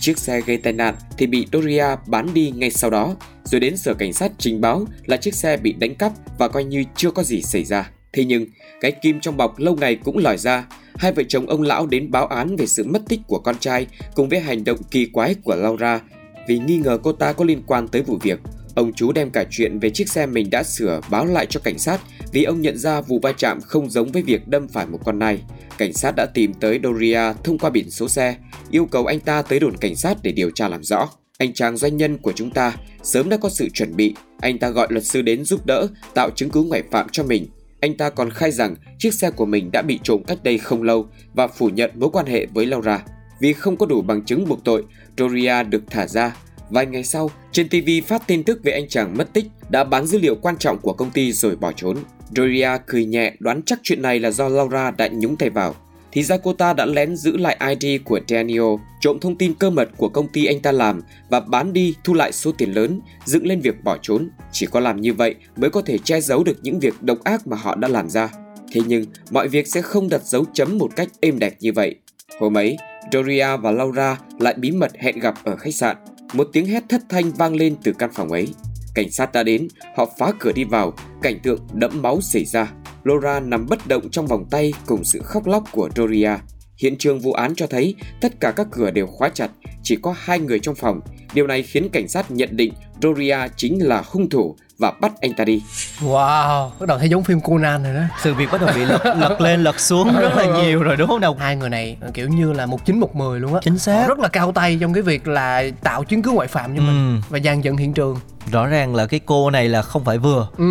[0.02, 3.78] Chiếc xe gây tai nạn thì bị Doria bán đi ngay sau đó, rồi đến
[3.78, 7.12] sở cảnh sát trình báo là chiếc xe bị đánh cắp và coi như chưa
[7.12, 7.90] có gì xảy ra.
[8.15, 8.45] Thế nhưng,
[8.82, 10.67] cái kim trong bọc lâu ngày cũng lòi ra.
[10.95, 13.88] Hai vợ chồng ông lão đến báo án về sự mất tích của con trai
[14.15, 16.01] cùng với hành động kỳ quái của Laura
[16.47, 18.39] vì nghi ngờ cô ta có liên quan tới vụ việc.
[18.75, 21.80] Ông chú đem cả chuyện về chiếc xe mình đã sửa báo lại cho cảnh
[21.80, 22.01] sát
[22.32, 25.19] vì ông nhận ra vụ va chạm không giống với việc đâm phải một con
[25.19, 25.41] nai.
[25.78, 28.36] Cảnh sát đã tìm tới Doria thông qua biển số xe,
[28.71, 31.10] yêu cầu anh ta tới đồn cảnh sát để điều tra làm rõ.
[31.38, 34.69] Anh chàng doanh nhân của chúng ta sớm đã có sự chuẩn bị, anh ta
[34.69, 37.47] gọi luật sư đến giúp đỡ, tạo chứng cứ ngoại phạm cho mình.
[37.82, 40.84] Anh ta còn khai rằng chiếc xe của mình đã bị trộm cách đây không
[40.84, 43.04] lâu và phủ nhận mối quan hệ với Laura.
[43.40, 44.84] Vì không có đủ bằng chứng buộc tội,
[45.18, 46.36] Doria được thả ra.
[46.70, 50.06] Vài ngày sau, trên TV phát tin tức về anh chàng mất tích đã bán
[50.06, 51.98] dữ liệu quan trọng của công ty rồi bỏ trốn.
[52.36, 55.76] Doria cười nhẹ đoán chắc chuyện này là do Laura đã nhúng tay vào
[56.15, 59.69] thì ra cô ta đã lén giữ lại ID của Daniel, trộm thông tin cơ
[59.69, 62.99] mật của công ty anh ta làm và bán đi thu lại số tiền lớn,
[63.25, 64.30] dựng lên việc bỏ trốn.
[64.51, 67.47] Chỉ có làm như vậy mới có thể che giấu được những việc độc ác
[67.47, 68.30] mà họ đã làm ra.
[68.71, 71.95] Thế nhưng, mọi việc sẽ không đặt dấu chấm một cách êm đẹp như vậy.
[72.39, 72.78] Hôm ấy,
[73.12, 75.97] Doria và Laura lại bí mật hẹn gặp ở khách sạn.
[76.34, 78.47] Một tiếng hét thất thanh vang lên từ căn phòng ấy.
[78.96, 82.72] Cảnh sát đã đến, họ phá cửa đi vào, cảnh tượng đẫm máu xảy ra.
[83.04, 86.32] Laura nằm bất động trong vòng tay cùng sự khóc lóc của Doria.
[86.78, 89.48] Hiện trường vụ án cho thấy tất cả các cửa đều khóa chặt,
[89.84, 91.00] chỉ có hai người trong phòng.
[91.34, 95.34] Điều này khiến cảnh sát nhận định Doria chính là hung thủ và bắt anh
[95.34, 95.62] ta đi.
[96.02, 98.02] Wow, bắt đầu thấy giống phim Conan rồi đó.
[98.24, 101.08] sự việc bắt đầu bị lật, lật lên lật xuống rất là nhiều rồi đúng
[101.08, 103.60] không nào Hai người này kiểu như là một chín một mười luôn á.
[103.64, 106.48] chính xác Họ rất là cao tay trong cái việc là tạo chứng cứ ngoại
[106.48, 107.22] phạm cho mình Ừ.
[107.30, 108.20] và dàn dựng hiện trường.
[108.52, 110.66] rõ ràng là cái cô này là không phải vừa Ừ,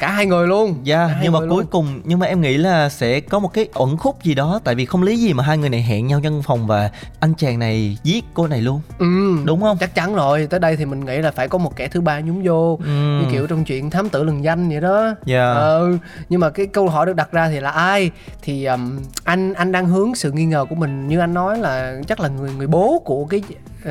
[0.00, 0.74] cả hai người luôn.
[0.82, 1.66] Dạ, hai nhưng mà cuối luôn.
[1.70, 4.74] cùng nhưng mà em nghĩ là sẽ có một cái ẩn khúc gì đó tại
[4.74, 7.58] vì không lý gì mà hai người này hẹn nhau trong phòng và anh chàng
[7.58, 8.80] này giết cô này luôn.
[8.98, 9.06] Ừ,
[9.44, 9.76] Đúng không?
[9.80, 10.46] chắc chắn rồi.
[10.50, 12.78] Tới đây thì mình nghĩ là phải có một kẻ thứ ba nhúng vô.
[12.84, 13.20] Ừ.
[13.20, 15.14] Như kiểu trong chuyện thám tử lừng danh vậy đó.
[15.24, 15.52] Dạ.
[15.52, 15.88] Ờ,
[16.28, 18.10] nhưng mà cái câu hỏi được đặt ra thì là ai?
[18.42, 21.94] Thì um, anh anh đang hướng sự nghi ngờ của mình như anh nói là
[22.08, 23.42] chắc là người người bố của cái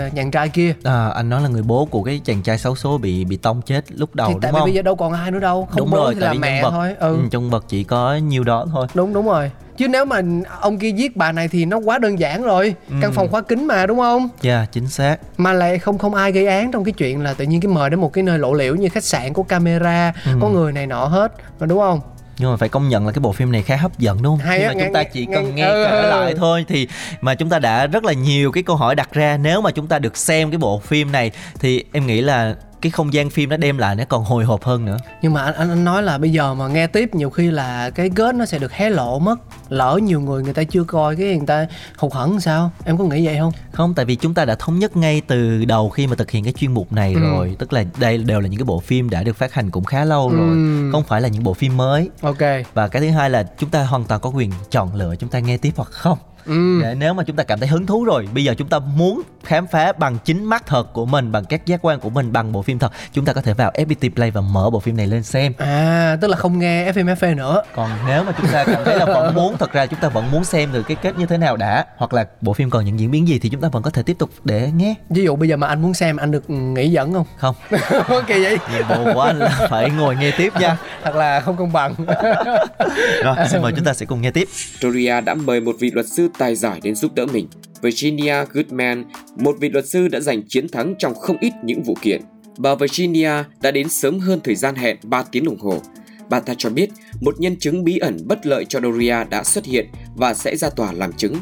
[0.07, 0.73] uh, nhàn trai kia.
[0.83, 3.61] À, anh nói là người bố của cái chàng trai xấu số bị bị tông
[3.61, 4.65] chết lúc đầu thì đúng tại vì không?
[4.65, 5.67] bây giờ đâu còn ai nữa đâu.
[5.71, 6.95] Không đúng rồi, thì tại là vì mẹ vật thôi.
[6.99, 7.15] Ừ.
[7.15, 8.87] ừ, trong vật chỉ có nhiêu đó thôi.
[8.93, 10.21] đúng đúng rồi chứ nếu mà
[10.61, 12.95] ông kia giết bà này thì nó quá đơn giản rồi Ừ.
[13.01, 15.17] căn phòng khóa kính mà đúng không Dạ, chính xác.
[15.37, 17.89] mà lại không không ai gây án trong cái chuyện là tự nhiên cái mời
[17.89, 20.31] đến một cái nơi lộ liễu như khách sạn có camera Ừ.
[20.41, 21.99] có người này nọ hết mà đúng không
[22.39, 24.47] Nhưng mà phải công nhận là cái bộ phim này khá hấp dẫn đúng không?
[24.47, 26.09] Hay Khi mà nghe- chúng ta nghe- chỉ nghe- cần nghe ừ, kể ừ.
[26.09, 26.87] lại thôi thì
[27.21, 29.87] mà chúng ta đã rất là nhiều cái câu hỏi đặt ra nếu mà chúng
[29.87, 33.49] ta được xem cái bộ phim này thì em nghĩ là cái không gian phim
[33.49, 34.97] nó đem lại nó còn hồi hộp hơn nữa.
[35.21, 37.89] nhưng mà anh, anh anh nói là bây giờ mà nghe tiếp nhiều khi là
[37.89, 41.15] cái kết nó sẽ được hé lộ mất lỡ nhiều người người ta chưa coi
[41.15, 42.71] cái người ta hụt hẫng sao?
[42.85, 43.51] Em có nghĩ vậy không?
[43.71, 46.43] Không, tại vì chúng ta đã thống nhất ngay từ đầu khi mà thực hiện
[46.43, 47.19] cái chuyên mục này Ừ.
[47.19, 47.55] rồi.
[47.59, 50.05] Tức là đây đều là những cái bộ phim đã được phát hành cũng khá
[50.05, 50.49] lâu rồi.
[50.49, 50.89] Ừ.
[50.91, 52.09] Không phải là những bộ phim mới.
[52.21, 52.37] Ok.
[52.73, 55.39] Và cái thứ hai là chúng ta hoàn toàn có quyền chọn lựa chúng ta
[55.39, 56.17] nghe tiếp hoặc không.
[56.45, 56.79] Ừ.
[56.81, 59.21] để nếu mà chúng ta cảm thấy hứng thú rồi bây giờ chúng ta muốn
[59.43, 62.51] khám phá bằng chính mắt thật của mình bằng các giác quan của mình bằng
[62.51, 65.07] bộ phim thật chúng ta có thể vào FPT Play và mở bộ phim này
[65.07, 65.53] lên xem.
[65.57, 67.61] À tức là không nghe FM FA nữa.
[67.75, 70.31] Còn nếu mà chúng ta cảm thấy là vẫn muốn thật ra chúng ta vẫn
[70.31, 72.99] muốn xem được cái kết như thế nào đã hoặc là bộ phim còn những
[72.99, 75.35] diễn biến gì thì chúng ta vẫn có thể tiếp tục để nghe ví dụ
[75.35, 77.25] bây giờ mà anh muốn xem anh được nghỉ dẫn không?
[77.37, 77.55] Không.
[78.07, 78.57] Ok vậy.
[78.73, 80.77] Nhiệm vụ của anh là phải ngồi nghe tiếp nha.
[81.03, 81.95] Thật là không công bằng.
[83.23, 84.47] Rồi xin mời chúng ta sẽ cùng nghe tiếp.
[84.79, 87.47] Doria đã mời một vị luật sư tài giỏi đến giúp đỡ mình.
[87.81, 89.03] Virginia Goodman,
[89.35, 92.21] một vị luật sư đã giành chiến thắng trong không ít những vụ kiện.
[92.57, 95.81] Bà Virginia đã đến sớm hơn thời gian hẹn 3 tiếng đồng hồ.
[96.29, 96.89] Bà ta cho biết
[97.21, 100.69] một nhân chứng bí ẩn bất lợi cho Doria đã xuất hiện và sẽ ra
[100.69, 101.35] tòa làm chứng.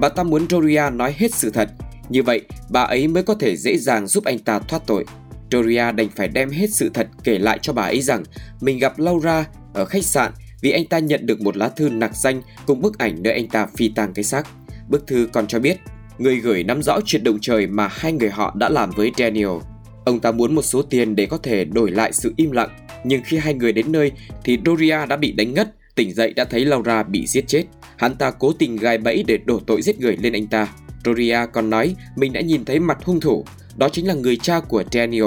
[0.00, 1.68] Bà ta muốn Doria nói hết sự thật,
[2.08, 5.04] như vậy bà ấy mới có thể dễ dàng giúp anh ta thoát tội.
[5.52, 8.24] Doria đành phải đem hết sự thật kể lại cho bà ấy rằng
[8.60, 12.16] mình gặp Laura ở khách sạn vì anh ta nhận được một lá thư nặc
[12.16, 14.48] danh cùng bức ảnh nơi anh ta phi tang cái xác.
[14.88, 15.76] Bức thư còn cho biết
[16.18, 19.58] người gửi nắm rõ chuyện động trời mà hai người họ đã làm với Daniel.
[20.04, 22.70] Ông ta muốn một số tiền để có thể đổi lại sự im lặng,
[23.04, 24.12] nhưng khi hai người đến nơi
[24.44, 27.64] thì Doria đã bị đánh ngất, tỉnh dậy đã thấy Laura bị giết chết.
[27.96, 30.68] Hắn ta cố tình gài bẫy để đổ tội giết người lên anh ta.
[31.04, 33.44] Doria còn nói mình đã nhìn thấy mặt hung thủ,
[33.76, 35.24] đó chính là người cha của Daniel.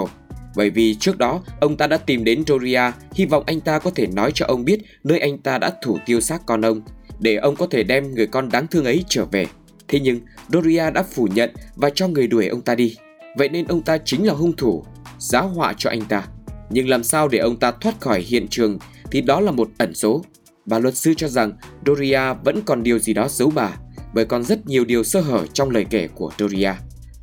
[0.55, 2.81] Bởi vì trước đó, ông ta đã tìm đến Doria,
[3.13, 5.97] hy vọng anh ta có thể nói cho ông biết nơi anh ta đã thủ
[6.05, 6.81] tiêu xác con ông,
[7.19, 9.45] để ông có thể đem người con đáng thương ấy trở về.
[9.87, 10.19] Thế nhưng,
[10.53, 12.95] Doria đã phủ nhận và cho người đuổi ông ta đi.
[13.37, 14.85] Vậy nên ông ta chính là hung thủ,
[15.19, 16.27] giá họa cho anh ta.
[16.73, 18.77] Nhưng làm sao để ông ta thoát khỏi hiện trường
[19.11, 20.23] thì đó là một ẩn số.
[20.65, 21.51] Bà luật sư cho rằng
[21.85, 23.77] Doria vẫn còn điều gì đó giấu bà,
[24.13, 26.71] bởi còn rất nhiều điều sơ hở trong lời kể của Doria.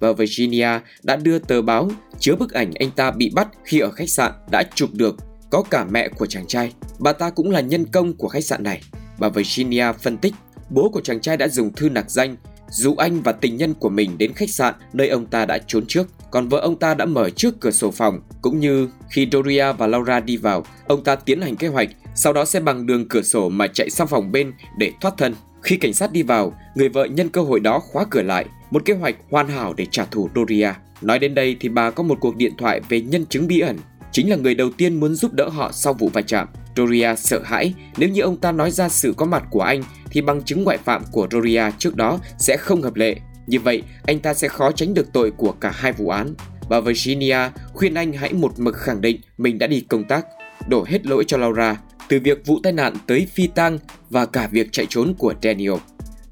[0.00, 0.68] Và Virginia
[1.02, 4.32] đã đưa tờ báo chứa bức ảnh anh ta bị bắt khi ở khách sạn
[4.50, 5.16] đã chụp được
[5.50, 6.72] có cả mẹ của chàng trai.
[6.98, 8.82] Bà ta cũng là nhân công của khách sạn này.
[9.18, 10.34] Bà Virginia phân tích,
[10.70, 12.36] bố của chàng trai đã dùng thư nặc danh
[12.70, 15.84] dụ anh và tình nhân của mình đến khách sạn nơi ông ta đã trốn
[15.88, 16.06] trước.
[16.30, 19.86] Còn vợ ông ta đã mở trước cửa sổ phòng, cũng như khi Doria và
[19.86, 23.22] Laura đi vào, ông ta tiến hành kế hoạch, sau đó sẽ bằng đường cửa
[23.22, 25.34] sổ mà chạy sang phòng bên để thoát thân.
[25.62, 28.84] Khi cảnh sát đi vào, người vợ nhân cơ hội đó khóa cửa lại, một
[28.84, 30.72] kế hoạch hoàn hảo để trả thù Doria.
[31.00, 33.78] Nói đến đây thì bà có một cuộc điện thoại về nhân chứng bí ẩn,
[34.12, 36.48] chính là người đầu tiên muốn giúp đỡ họ sau vụ va chạm.
[36.76, 40.20] Doria sợ hãi nếu như ông ta nói ra sự có mặt của anh thì
[40.20, 43.16] bằng chứng ngoại phạm của Doria trước đó sẽ không hợp lệ.
[43.46, 46.34] Như vậy, anh ta sẽ khó tránh được tội của cả hai vụ án.
[46.68, 47.38] Bà Virginia
[47.72, 50.26] khuyên anh hãy một mực khẳng định mình đã đi công tác,
[50.68, 53.78] đổ hết lỗi cho Laura, từ việc vụ tai nạn tới phi tang
[54.10, 55.74] và cả việc chạy trốn của Daniel.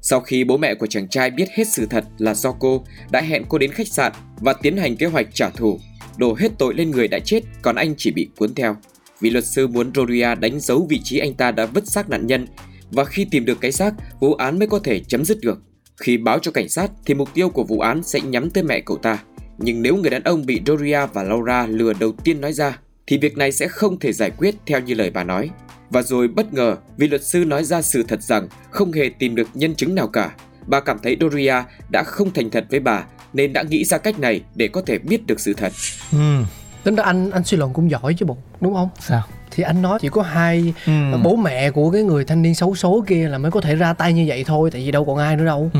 [0.01, 3.21] Sau khi bố mẹ của chàng trai biết hết sự thật là do cô đã
[3.21, 5.79] hẹn cô đến khách sạn và tiến hành kế hoạch trả thù,
[6.17, 8.77] đổ hết tội lên người đã chết, còn anh chỉ bị cuốn theo.
[9.21, 12.27] Vì luật sư muốn Roria đánh dấu vị trí anh ta đã vứt xác nạn
[12.27, 12.47] nhân
[12.91, 15.61] và khi tìm được cái xác, vụ án mới có thể chấm dứt được.
[15.97, 18.79] Khi báo cho cảnh sát thì mục tiêu của vụ án sẽ nhắm tới mẹ
[18.79, 19.19] cậu ta.
[19.57, 23.17] Nhưng nếu người đàn ông bị Doria và Laura lừa đầu tiên nói ra thì
[23.17, 25.49] việc này sẽ không thể giải quyết theo như lời bà nói.
[25.89, 29.35] Và rồi bất ngờ vì luật sư nói ra sự thật rằng không hề tìm
[29.35, 30.31] được nhân chứng nào cả.
[30.67, 31.55] Bà cảm thấy Doria
[31.91, 34.97] đã không thành thật với bà nên đã nghĩ ra cách này để có thể
[34.97, 35.71] biết được sự thật.
[36.11, 36.43] ừ.
[36.83, 39.81] tính ra anh anh suy luận cũng giỏi chứ bộ đúng không sao thì anh
[39.81, 40.91] nói chỉ có hai ừ.
[41.23, 43.93] bố mẹ của cái người thanh niên xấu số kia là mới có thể ra
[43.93, 45.69] tay như vậy thôi tại vì đâu còn ai nữa đâu.
[45.73, 45.79] Ừ,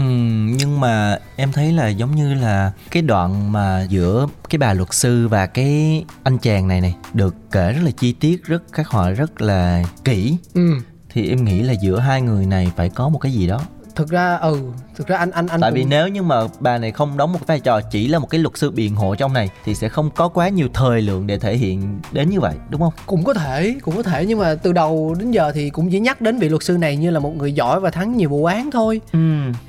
[0.57, 4.93] nhưng mà em thấy là giống như là cái đoạn mà giữa cái bà luật
[4.93, 8.87] sư và cái anh chàng này này được kể rất là chi tiết rất khắc
[8.87, 10.37] họa rất là kỹ.
[10.53, 10.73] Ừ.
[11.09, 13.61] Thì em nghĩ là giữa hai người này phải có một cái gì đó.
[13.95, 16.77] Thực ra ừ thực ra anh anh anh tại vì cũng- nếu như mà bà
[16.77, 19.33] này không đóng một vai trò chỉ là một cái luật sư biện hộ trong
[19.33, 22.53] này thì sẽ không có quá nhiều thời lượng để thể hiện đến như vậy
[22.69, 22.93] đúng không?
[23.05, 24.25] Cũng có thể cũng có thể.
[24.25, 26.97] Nhưng mà từ đầu đến giờ thì cũng chỉ nhắc đến vị luật sư này
[26.97, 29.01] như là một người giỏi và thắng nhiều vụ án thôi.
[29.13, 29.19] Ừ.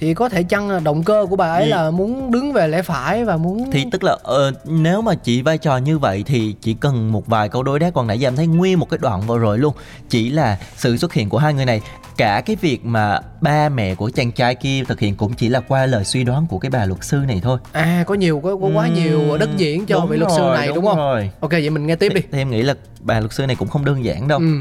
[0.00, 1.68] Thì có thể chăng là động cơ của bà ấy Ừ.
[1.68, 5.42] là muốn đứng về lẽ phải và muốn thì tức là ờ, nếu mà chỉ
[5.42, 8.28] vai trò như vậy thì chỉ cần một vài câu đối đáp còn nãy giờ
[8.28, 9.74] em thấy nguyên một cái đoạn vừa rồi luôn.
[10.08, 11.80] Chỉ là sự xuất hiện của hai người này
[12.16, 15.60] cả cái việc mà ba mẹ của chàng trai kia thực hiện cũng chỉ là
[15.60, 18.56] qua lời suy đoán của cái bà luật sư này thôi à có nhiều có,
[18.56, 21.30] có quá Ừm, nhiều đất diễn cho đúng vị luật sư này đúng, không rồi.
[21.40, 23.68] ok vậy mình nghe tiếp đi thì em nghĩ là bà luật sư này cũng
[23.68, 24.60] không đơn giản đâu ừ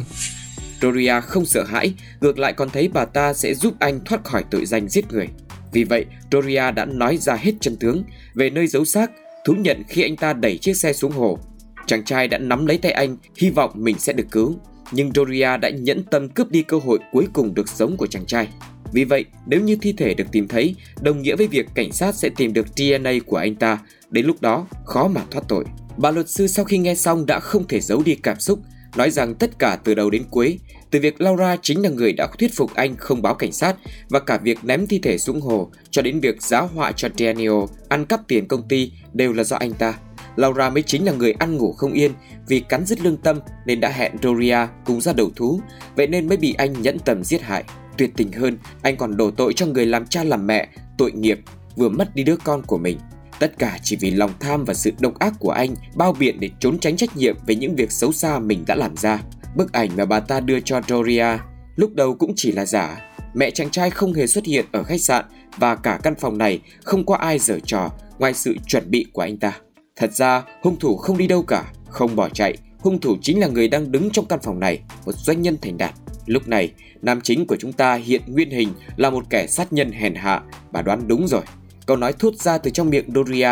[0.81, 4.43] Doria không sợ hãi, ngược lại còn thấy bà ta sẽ giúp anh thoát khỏi
[4.51, 5.27] tội danh giết người.
[5.71, 9.11] Vì vậy, Doria đã nói ra hết chân tướng về nơi giấu xác,
[9.45, 11.39] thú nhận khi anh ta đẩy chiếc xe xuống hồ.
[11.87, 14.55] Chàng trai đã nắm lấy tay anh, hy vọng mình sẽ được cứu.
[14.91, 18.25] Nhưng Doria đã nhẫn tâm cướp đi cơ hội cuối cùng được sống của chàng
[18.25, 18.47] trai.
[18.93, 22.15] Vì vậy, nếu như thi thể được tìm thấy, đồng nghĩa với việc cảnh sát
[22.15, 25.65] sẽ tìm được DNA của anh ta, đến lúc đó khó mà thoát tội.
[25.97, 28.59] Bà luật sư sau khi nghe xong đã không thể giấu đi cảm xúc,
[28.95, 30.59] nói rằng tất cả từ đầu đến cuối,
[30.91, 33.75] từ việc Laura chính là người đã thuyết phục anh không báo cảnh sát
[34.09, 37.63] và cả việc ném thi thể xuống hồ cho đến việc giáo họa cho Daniel
[37.89, 39.93] ăn cắp tiền công ty đều là do anh ta.
[40.35, 42.11] Laura mới chính là người ăn ngủ không yên
[42.47, 45.61] vì cắn rứt lương tâm nên đã hẹn Doria cùng ra đầu thú,
[45.95, 47.63] vậy nên mới bị anh nhẫn tâm giết hại.
[47.99, 51.39] Tuyệt tình hơn, anh còn đổ tội cho người làm cha làm mẹ, tội nghiệp,
[51.75, 52.99] vừa mất đi đứa con của mình.
[53.39, 56.49] Tất cả chỉ vì lòng tham và sự độc ác của anh bao biện để
[56.59, 59.21] trốn tránh trách nhiệm về những việc xấu xa mình đã làm ra.
[59.55, 61.37] Bức ảnh mà bà ta đưa cho Doria
[61.75, 63.01] lúc đầu cũng chỉ là giả.
[63.33, 65.25] Mẹ chàng trai không hề xuất hiện ở khách sạn
[65.57, 69.21] và cả căn phòng này không có ai giở trò ngoài sự chuẩn bị của
[69.21, 69.53] anh ta.
[69.95, 72.57] Thật ra, hung thủ không đi đâu cả, không bỏ chạy.
[72.79, 75.77] Hung thủ chính là người đang đứng trong căn phòng này, một doanh nhân thành
[75.77, 75.93] đạt.
[76.25, 79.91] Lúc này, nam chính của chúng ta hiện nguyên hình là một kẻ sát nhân
[79.91, 80.41] hèn hạ.
[80.71, 81.41] Bà đoán đúng rồi.
[81.85, 83.49] Câu nói thốt ra từ trong miệng Doria.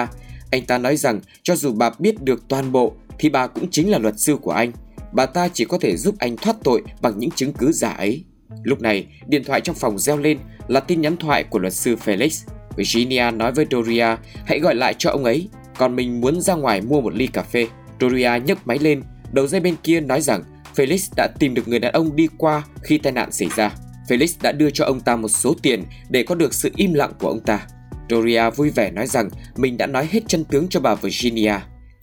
[0.52, 3.92] Anh ta nói rằng cho dù bà biết được toàn bộ thì bà cũng chính
[3.92, 4.72] là luật sư của anh.
[5.14, 8.24] Bà ta chỉ có thể giúp anh thoát tội bằng những chứng cứ giả ấy.
[8.64, 11.96] Lúc này, điện thoại trong phòng reo lên là tin nhắn thoại của luật sư
[12.06, 12.48] Felix.
[12.76, 16.82] Virginia nói với Doria hãy gọi lại cho ông ấy, còn mình muốn ra ngoài
[16.82, 17.68] mua một ly cà phê.
[18.02, 20.44] Doria nhấc máy lên, đầu dây bên kia nói rằng
[20.78, 23.76] Felix đã tìm được người đàn ông đi qua khi tai nạn xảy ra.
[24.08, 27.12] Felix đã đưa cho ông ta một số tiền để có được sự im lặng
[27.20, 27.68] của ông ta.
[28.10, 31.54] Doria vui vẻ nói rằng mình đã nói hết chân tướng cho bà Virginia,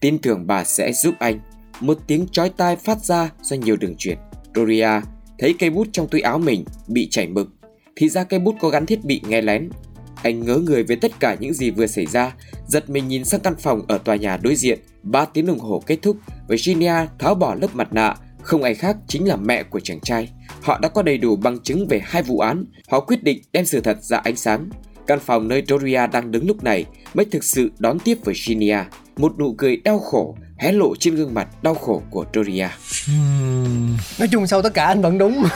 [0.00, 1.40] tin tưởng bà sẽ giúp anh.
[1.80, 4.18] Một tiếng chói tai phát ra do nhiều đường truyền.
[4.54, 4.88] Doria
[5.38, 7.48] thấy cây bút trong túi áo mình bị chảy mực,
[7.96, 9.68] thì ra cây bút có gắn thiết bị nghe lén.
[10.22, 12.34] Anh ngớ người với tất cả những gì vừa xảy ra,
[12.68, 14.78] giật mình nhìn sang căn phòng ở tòa nhà đối diện.
[15.02, 16.16] 3 tiếng đồng hồ kết thúc,
[16.48, 20.30] Virginia tháo bỏ lớp mặt nạ, không ai khác chính là mẹ của chàng trai.
[20.62, 23.64] Họ đã có đầy đủ bằng chứng về hai vụ án, họ quyết định đem
[23.64, 24.68] sự thật ra ánh sáng.
[25.06, 28.78] Căn phòng nơi Doria đang đứng lúc này mới thực sự đón tiếp Virginia.
[29.16, 32.66] Một nụ cười đau khổ hé lộ trên gương mặt đau khổ của Doria.
[33.08, 35.42] Ừm, nói chung sau tất cả anh vẫn đúng.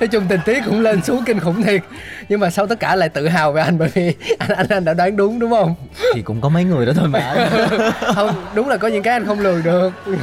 [0.00, 1.82] Nói chung tình tiết cũng lên xuống kinh khủng thiệt.
[2.28, 4.84] Nhưng mà sau tất cả lại tự hào về anh bởi vì anh anh, anh
[4.84, 5.74] đã đoán đúng đúng không?
[6.14, 7.50] Thì cũng có mấy người đó thôi mà.
[8.14, 9.90] Không đúng là có những cái anh không lường được.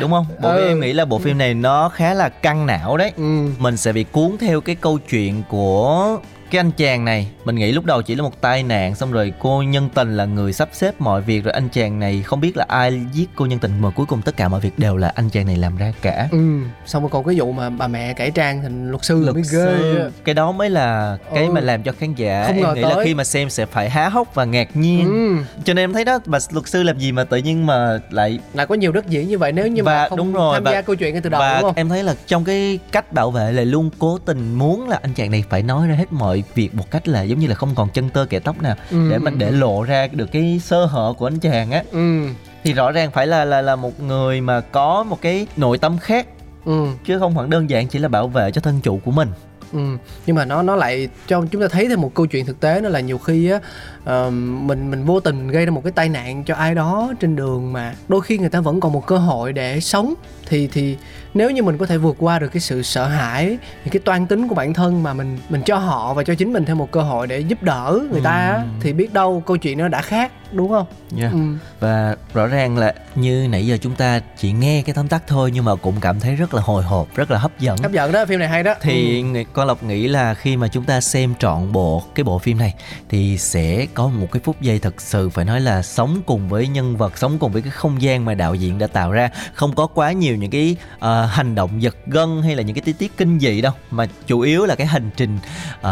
[0.00, 0.26] Đúng không?
[0.42, 0.68] Bộ Ừ.
[0.68, 3.12] em nghĩ là bộ phim này nó khá là căng não đấy.
[3.16, 3.46] Ừ.
[3.58, 6.18] Mình sẽ bị cuốn theo cái câu chuyện của
[6.50, 9.32] cái anh chàng này mình nghĩ lúc đầu chỉ là một tai nạn xong rồi
[9.38, 12.56] cô nhân tình là người sắp xếp mọi việc rồi anh chàng này không biết
[12.56, 15.12] là ai giết cô nhân tình mà cuối cùng tất cả mọi việc đều là
[15.14, 16.38] anh chàng này làm ra cả ừ
[16.86, 19.42] xong rồi còn cái vụ mà bà mẹ cải trang thành luật sư là mới
[19.52, 20.08] ghê á.
[20.24, 21.52] cái đó mới là cái Ừ.
[21.52, 23.04] mà làm cho khán giả Không em nghĩ là tới.
[23.04, 26.04] khi mà xem sẽ phải há hốc và ngạc nhiên ừ cho nên em thấy
[26.04, 29.06] đó mà luật sư làm gì mà tự nhiên mà lại lại có nhiều đất
[29.08, 31.12] diễn như vậy nếu như Và mà không đúng rồi, tham và- gia câu chuyện
[31.14, 33.62] ngay từ đầu và đúng không em thấy là trong cái cách bảo vệ là
[33.64, 36.90] luôn cố tình muốn là anh chàng này phải nói ra hết mọi việc một
[36.90, 38.76] cách là giống như là không còn chân tơ kẻ tóc nào.
[38.90, 41.82] Ừ, để mình để lộ ra được cái sơ hở của anh chàng á.
[41.92, 42.26] Ừ.
[42.64, 45.98] Thì rõ ràng phải là là là một người mà có một cái nội tâm
[45.98, 46.26] khác.
[46.64, 46.86] Ừ.
[47.04, 49.28] Chứ không phải đơn giản chỉ là bảo vệ cho thân chủ của mình.
[49.72, 49.78] Ừ,
[50.26, 52.80] nhưng mà nó nó lại cho chúng ta thấy thêm một câu chuyện thực tế
[52.80, 53.60] đó là nhiều khi á
[54.06, 57.36] ờ, mình mình vô tình gây ra một cái tai nạn cho ai đó trên
[57.36, 60.14] đường mà đôi khi người ta vẫn còn một cơ hội để sống
[60.48, 60.96] thì thì
[61.34, 63.46] nếu như mình có thể vượt qua được cái sự sợ hãi
[63.84, 66.52] những cái toan tính của bản thân mà mình mình cho họ và cho chính
[66.52, 68.62] mình thêm một cơ hội để giúp đỡ người ta á, Ừ.
[68.80, 70.86] thì biết đâu câu chuyện nó đã khác đúng không?
[71.18, 71.32] yeah.
[71.32, 71.38] Ừ.
[71.80, 75.50] và rõ ràng là như nãy giờ chúng ta chỉ nghe cái tóm tắt thôi
[75.54, 78.12] nhưng mà cũng cảm thấy rất là hồi hộp rất là hấp dẫn Hấp dẫn
[78.12, 78.74] đó phim này hay đó.
[78.80, 79.42] thì ừ.
[79.52, 82.74] con lộc nghĩ là khi mà chúng ta xem trọn bộ cái bộ phim này
[83.08, 86.68] thì sẽ có một cái phút giây thật sự phải nói là sống cùng với
[86.68, 89.30] nhân vật sống cùng với cái không gian mà đạo diễn đã tạo ra.
[89.54, 92.82] Không có quá nhiều những cái uh, hành động giật gân hay là những cái
[92.82, 95.38] tí tiết kinh dị đâu mà chủ yếu là cái hành trình
[95.80, 95.88] uh,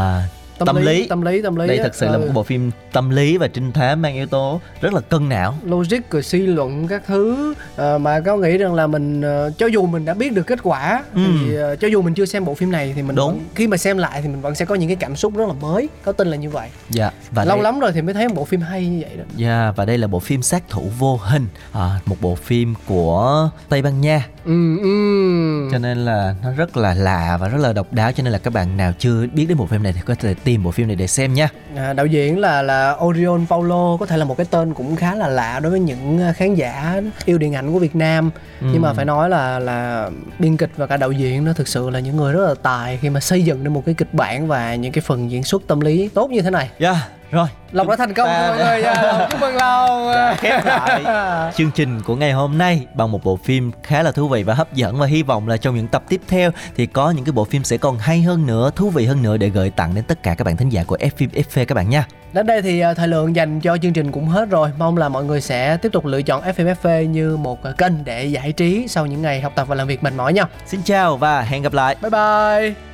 [0.66, 1.06] tâm lý.
[1.08, 1.82] tâm lý tâm lý đây á.
[1.84, 2.18] thật sự là Ừ.
[2.20, 5.54] một bộ phim tâm lý và trinh thám mang yếu tố rất là cân não
[5.64, 9.66] logic rồi suy luận các thứ ờ, mà có nghĩ rằng là mình ờ, cho
[9.66, 11.20] dù mình đã biết được kết quả Ừ.
[11.40, 13.26] thì ờ, cho dù mình chưa xem bộ phim này thì mình Đúng.
[13.30, 15.44] vẫn, khi mà xem lại thì mình vẫn sẽ có những cái cảm xúc rất
[15.48, 18.14] là mới có tin là như vậy dạ và lâu đây- lắm rồi thì mới
[18.14, 20.62] thấy một bộ phim hay như vậy đó Yeah, và đây là bộ phim sát
[20.68, 25.98] thủ vô hình à, một bộ phim của Tây Ban Nha ừ ừ cho nên
[26.04, 28.76] là nó rất là lạ và rất là độc đáo cho nên là các bạn
[28.76, 31.07] nào chưa biết đến bộ phim này thì có thể tìm bộ phim này để
[31.07, 31.48] xem nha.
[31.76, 35.14] À, đạo diễn là là Orion Paulo có thể là một cái tên cũng khá
[35.14, 38.30] là lạ đối với những ờ, khán giả yêu điện ảnh của Việt Nam.
[38.61, 38.66] Ừ.
[38.72, 41.90] nhưng mà phải nói là là biên kịch và cả đạo diễn nó thực sự
[41.90, 44.46] là những người rất là tài khi mà xây dựng nên một cái kịch bản
[44.46, 46.70] và những cái phần diễn xuất tâm lý tốt như thế này.
[46.78, 46.96] Yeah,
[47.35, 48.80] rồi Lộc đã thành công Ta mọi người.
[48.80, 53.37] Lộc chúc mừng Lộc khép lại chương trình của ngày hôm nay bằng một bộ
[53.37, 56.03] phim khá là thú vị và hấp dẫn và hy vọng là trong những tập
[56.09, 59.07] tiếp theo thì có những cái bộ phim sẽ còn hay hơn nữa, thú vị
[59.07, 61.30] hơn nữa để gửi tặng đến tất cả các bạn thính giả của F phim
[61.30, 62.07] FV các bạn nha.
[62.32, 65.09] Đến đây thì ờ, thời lượng dành cho chương trình cũng hết rồi Mong là
[65.09, 68.89] mọi người sẽ tiếp tục lựa chọn FMFV như một ờ, kênh để giải trí
[68.89, 71.62] Sau những ngày học tập và làm việc mệt mỏi nha Xin chào và hẹn
[71.62, 71.97] gặp lại.
[72.03, 72.93] Bye bye